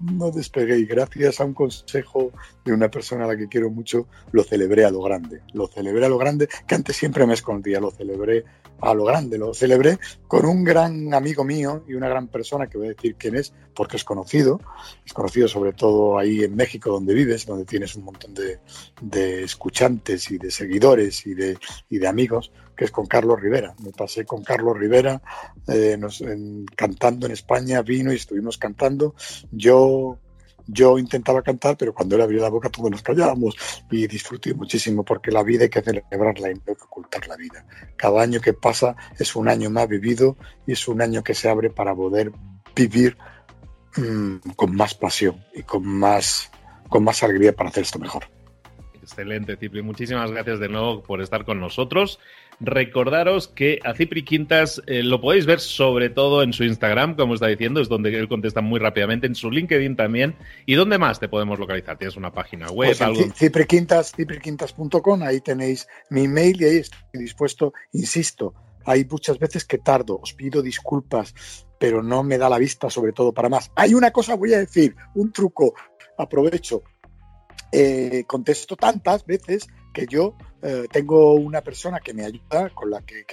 no, 0.00 0.30
despegué. 0.30 0.78
Y 0.78 0.86
gracias 0.86 1.40
a 1.40 1.44
un 1.44 1.54
consejo 1.54 2.32
de 2.64 2.72
una 2.72 2.90
persona 2.90 3.24
a 3.24 3.28
la 3.28 3.36
que 3.36 3.48
quiero 3.48 3.70
mucho, 3.70 4.06
lo 4.32 4.44
celebré 4.44 4.84
a 4.84 4.90
lo 4.90 5.02
grande. 5.02 5.42
Lo 5.52 5.66
celebré 5.66 6.06
a 6.06 6.08
lo 6.08 6.18
grande, 6.18 6.48
que 6.66 6.74
antes 6.74 6.96
siempre 6.96 7.26
me 7.26 7.34
escondía. 7.34 7.80
Lo 7.80 7.90
celebré 7.90 8.44
a 8.80 8.94
lo 8.94 9.04
grande. 9.04 9.38
Lo 9.38 9.54
celebré 9.54 9.98
con 10.26 10.46
un 10.46 10.64
gran 10.64 11.12
amigo 11.14 11.44
mío 11.44 11.84
y 11.88 11.94
una 11.94 12.08
gran 12.08 12.28
persona 12.28 12.68
que 12.68 12.78
voy 12.78 12.88
a 12.88 12.90
decir 12.90 13.16
quién 13.16 13.36
es, 13.36 13.52
porque 13.74 13.96
es 13.96 14.04
conocido. 14.04 14.60
Es 15.04 15.12
conocido 15.12 15.48
sobre 15.48 15.72
todo 15.72 16.18
ahí 16.18 16.44
en 16.44 16.54
México, 16.54 16.90
donde 16.90 17.14
vives, 17.14 17.46
donde 17.46 17.64
tienes 17.64 17.96
un 17.96 18.04
montón 18.04 18.34
de, 18.34 18.60
de 19.00 19.42
escuchantes 19.42 20.30
y 20.30 20.38
de 20.38 20.50
seguidores 20.50 21.26
y 21.26 21.34
de, 21.34 21.58
y 21.88 21.98
de 21.98 22.06
amigos 22.06 22.52
que 22.78 22.84
es 22.84 22.92
con 22.92 23.06
Carlos 23.06 23.40
Rivera. 23.40 23.74
Me 23.82 23.90
pasé 23.90 24.24
con 24.24 24.44
Carlos 24.44 24.78
Rivera 24.78 25.20
eh, 25.66 25.98
cantando 26.76 27.26
en 27.26 27.32
España, 27.32 27.82
vino 27.82 28.12
y 28.12 28.16
estuvimos 28.16 28.56
cantando. 28.56 29.16
Yo 29.50 30.16
yo 30.70 30.98
intentaba 30.98 31.42
cantar, 31.42 31.78
pero 31.78 31.94
cuando 31.94 32.14
él 32.14 32.20
abrió 32.20 32.42
la 32.42 32.50
boca 32.50 32.68
todos 32.68 32.90
nos 32.90 33.02
callábamos 33.02 33.56
y 33.90 34.06
disfruté 34.06 34.52
muchísimo 34.52 35.02
porque 35.02 35.30
la 35.30 35.42
vida 35.42 35.62
hay 35.62 35.70
que 35.70 35.80
celebrarla 35.80 36.50
y 36.50 36.54
no 36.54 36.62
hay 36.68 36.74
que 36.74 36.84
ocultar 36.84 37.26
la 37.26 37.36
vida. 37.36 37.64
Cada 37.96 38.22
año 38.22 38.38
que 38.38 38.52
pasa 38.52 38.94
es 39.18 39.34
un 39.34 39.48
año 39.48 39.70
más 39.70 39.88
vivido 39.88 40.36
y 40.66 40.72
es 40.72 40.86
un 40.86 41.00
año 41.00 41.24
que 41.24 41.34
se 41.34 41.48
abre 41.48 41.70
para 41.70 41.94
poder 41.94 42.32
vivir 42.76 43.16
mm, 43.96 44.50
con 44.56 44.76
más 44.76 44.94
pasión 44.94 45.42
y 45.54 45.62
con 45.62 45.86
más, 45.86 46.50
con 46.90 47.02
más 47.02 47.22
alegría 47.22 47.54
para 47.54 47.70
hacer 47.70 47.84
esto 47.84 47.98
mejor. 47.98 48.24
Excelente, 49.08 49.56
Cipri. 49.56 49.80
Muchísimas 49.80 50.30
gracias 50.30 50.60
de 50.60 50.68
nuevo 50.68 51.02
por 51.02 51.22
estar 51.22 51.46
con 51.46 51.58
nosotros. 51.60 52.20
Recordaros 52.60 53.46
que 53.46 53.78
a 53.84 53.94
Cipri 53.94 54.24
Quintas 54.24 54.82
eh, 54.86 55.02
lo 55.02 55.20
podéis 55.20 55.46
ver 55.46 55.60
sobre 55.60 56.10
todo 56.10 56.42
en 56.42 56.52
su 56.52 56.64
Instagram, 56.64 57.14
como 57.14 57.34
está 57.34 57.46
diciendo, 57.46 57.80
es 57.80 57.88
donde 57.88 58.16
él 58.18 58.28
contesta 58.28 58.60
muy 58.60 58.80
rápidamente, 58.80 59.26
en 59.26 59.34
su 59.34 59.50
LinkedIn 59.50 59.94
también. 59.94 60.34
¿Y 60.66 60.74
dónde 60.74 60.98
más 60.98 61.20
te 61.20 61.28
podemos 61.28 61.58
localizar? 61.58 61.98
¿Tienes 61.98 62.16
una 62.16 62.32
página 62.32 62.70
web? 62.70 62.88
Pues 62.88 63.00
algo? 63.00 63.20
Cipriquintas, 63.34 64.12
cipriquintas.com, 64.12 65.22
ahí 65.22 65.40
tenéis 65.40 65.86
mi 66.10 66.24
email 66.24 66.60
y 66.60 66.64
ahí 66.64 66.76
estoy 66.78 66.98
dispuesto, 67.12 67.72
insisto, 67.92 68.54
hay 68.88 69.04
muchas 69.04 69.38
veces 69.38 69.64
que 69.64 69.78
tardo, 69.78 70.18
os 70.22 70.32
pido 70.32 70.62
disculpas, 70.62 71.34
pero 71.78 72.02
no 72.02 72.22
me 72.22 72.38
da 72.38 72.48
la 72.48 72.58
vista, 72.58 72.88
sobre 72.88 73.12
todo 73.12 73.32
para 73.32 73.48
más. 73.50 73.70
Hay 73.76 73.94
una 73.94 74.10
cosa, 74.10 74.34
voy 74.34 74.54
a 74.54 74.58
decir, 74.58 74.96
un 75.14 75.30
truco, 75.30 75.74
aprovecho. 76.16 76.82
Eh, 77.70 78.24
contesto 78.26 78.76
tantas 78.76 79.26
veces 79.26 79.68
que 79.92 80.06
yo 80.06 80.34
eh, 80.62 80.86
tengo 80.90 81.34
una 81.34 81.60
persona 81.60 82.00
que 82.00 82.14
me 82.14 82.24
ayuda, 82.24 82.70
con 82.70 82.90
la 82.90 83.02
que, 83.02 83.24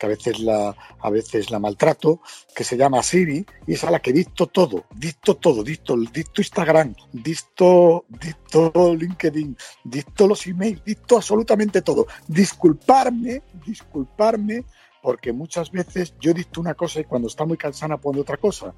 a, 0.00 0.06
veces 0.06 0.38
la, 0.40 0.76
a 1.00 1.10
veces 1.10 1.50
la 1.50 1.58
maltrato, 1.58 2.20
que 2.54 2.64
se 2.64 2.76
llama 2.76 3.02
Siri, 3.02 3.44
y 3.66 3.74
es 3.74 3.84
a 3.84 3.90
la 3.90 4.00
que 4.00 4.12
dicto 4.12 4.46
todo, 4.46 4.84
dicto 4.94 5.36
todo, 5.36 5.62
dicto, 5.62 5.96
dicto 5.96 6.40
Instagram, 6.40 6.94
dicto, 7.12 8.04
dicto 8.08 8.94
LinkedIn, 8.94 9.56
dicto 9.84 10.26
los 10.28 10.46
emails, 10.46 10.82
dicto 10.84 11.16
absolutamente 11.16 11.82
todo. 11.82 12.06
Disculparme, 12.28 13.42
disculparme, 13.66 14.64
porque 15.02 15.32
muchas 15.32 15.70
veces 15.70 16.14
yo 16.20 16.34
dicto 16.34 16.60
una 16.60 16.74
cosa 16.74 17.00
y 17.00 17.04
cuando 17.04 17.28
está 17.28 17.44
muy 17.46 17.56
cansada 17.56 17.96
pongo 17.96 18.20
otra 18.20 18.36
cosa 18.36 18.74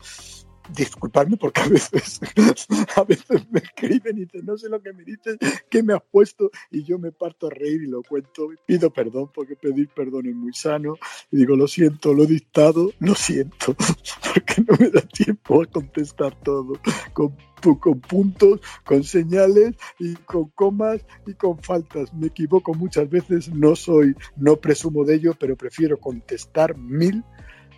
disculparme 0.70 1.36
porque 1.36 1.60
a 1.60 1.68
veces, 1.68 2.20
a 2.96 3.04
veces 3.04 3.50
me 3.50 3.60
escriben 3.60 4.18
y 4.18 4.20
dicen, 4.22 4.46
no 4.46 4.56
sé 4.56 4.68
lo 4.68 4.80
que 4.80 4.92
me 4.92 5.04
dices, 5.04 5.36
qué 5.68 5.82
me 5.82 5.94
has 5.94 6.02
puesto, 6.10 6.50
y 6.70 6.84
yo 6.84 6.98
me 6.98 7.12
parto 7.12 7.48
a 7.48 7.50
reír 7.50 7.82
y 7.82 7.86
lo 7.86 8.02
cuento. 8.02 8.48
Pido 8.66 8.92
perdón 8.92 9.30
porque 9.34 9.56
pedir 9.56 9.88
perdón 9.88 10.26
es 10.26 10.34
muy 10.34 10.52
sano. 10.52 10.94
Y 11.30 11.38
digo, 11.38 11.56
lo 11.56 11.66
siento, 11.66 12.14
lo 12.14 12.24
he 12.24 12.26
dictado, 12.26 12.92
lo 13.00 13.14
siento, 13.14 13.74
porque 14.34 14.62
no 14.66 14.76
me 14.78 14.90
da 14.90 15.00
tiempo 15.02 15.62
a 15.62 15.66
contestar 15.66 16.38
todo 16.42 16.74
con, 17.12 17.36
con 17.78 18.00
puntos, 18.00 18.60
con 18.84 19.04
señales 19.04 19.74
y 19.98 20.14
con 20.14 20.50
comas 20.50 21.04
y 21.26 21.34
con 21.34 21.58
faltas. 21.62 22.12
Me 22.14 22.28
equivoco 22.28 22.74
muchas 22.74 23.08
veces, 23.08 23.48
no 23.52 23.76
soy, 23.76 24.14
no 24.36 24.56
presumo 24.56 25.04
de 25.04 25.16
ello, 25.16 25.34
pero 25.38 25.56
prefiero 25.56 25.98
contestar 25.98 26.76
mil 26.76 27.24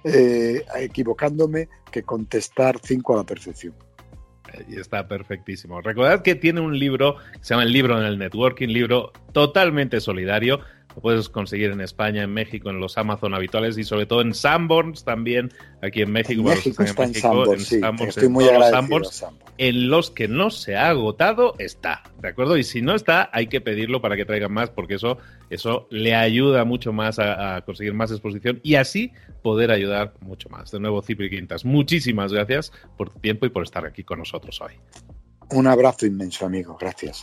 eh, 0.04 0.64
equivocándome 0.76 1.68
que 1.90 2.02
contestar 2.02 2.78
cinco 2.82 3.14
a 3.14 3.18
la 3.18 3.24
perfección. 3.24 3.74
Y 4.68 4.78
está 4.78 5.08
perfectísimo. 5.08 5.80
Recordad 5.80 6.22
que 6.22 6.34
tiene 6.34 6.60
un 6.60 6.78
libro, 6.78 7.16
se 7.40 7.54
llama 7.54 7.64
El 7.64 7.72
libro 7.72 7.98
en 7.98 8.04
el 8.04 8.18
networking, 8.18 8.68
libro 8.68 9.12
totalmente 9.32 10.00
solidario, 10.00 10.60
lo 10.94 11.02
puedes 11.02 11.28
conseguir 11.28 11.70
en 11.70 11.80
España, 11.80 12.22
en 12.22 12.32
México, 12.32 12.70
en 12.70 12.80
los 12.80 12.96
Amazon 12.98 13.34
habituales 13.34 13.76
y 13.78 13.84
sobre 13.84 14.06
todo 14.06 14.20
en 14.20 14.34
Sanborns 14.34 15.04
también, 15.04 15.52
aquí 15.82 16.02
en 16.02 16.12
México. 16.12 16.40
En 16.40 16.56
México 16.56 16.82
está 16.82 17.04
en, 17.04 17.14
Sanborns, 17.14 17.66
sí, 17.66 17.80
estoy 18.06 18.28
muy 18.28 18.44
agradecido 18.44 18.80
Sanborns, 18.80 19.26
En 19.58 19.88
los 19.88 20.10
que 20.10 20.28
no 20.28 20.50
se 20.50 20.76
ha 20.76 20.88
agotado, 20.88 21.54
está, 21.58 22.02
¿de 22.20 22.28
acuerdo? 22.28 22.56
Y 22.56 22.64
si 22.64 22.80
no 22.80 22.94
está, 22.94 23.28
hay 23.32 23.48
que 23.48 23.60
pedirlo 23.60 24.00
para 24.00 24.16
que 24.16 24.24
traigan 24.24 24.52
más, 24.52 24.70
porque 24.70 24.94
eso, 24.94 25.18
eso 25.50 25.88
le 25.90 26.14
ayuda 26.14 26.64
mucho 26.64 26.92
más 26.92 27.18
a, 27.18 27.62
conseguir 27.64 27.94
más 27.94 28.10
exposición 28.10 28.60
y 28.62 28.76
así 28.76 29.12
poder 29.42 29.70
ayudar 29.70 30.14
mucho 30.20 30.48
más. 30.48 30.70
De 30.70 30.80
nuevo, 30.80 31.02
Cipri 31.02 31.28
Quintas, 31.28 31.64
muchísimas 31.64 32.32
gracias 32.32 32.72
por 32.96 33.10
tu 33.10 33.18
tiempo 33.18 33.46
y 33.46 33.48
por 33.48 33.64
estar 33.64 33.84
aquí 33.84 34.04
con 34.04 34.20
nosotros 34.20 34.60
hoy. 34.60 34.74
Un 35.50 35.66
abrazo 35.66 36.06
inmenso, 36.06 36.46
amigo. 36.46 36.76
Gracias. 36.80 37.22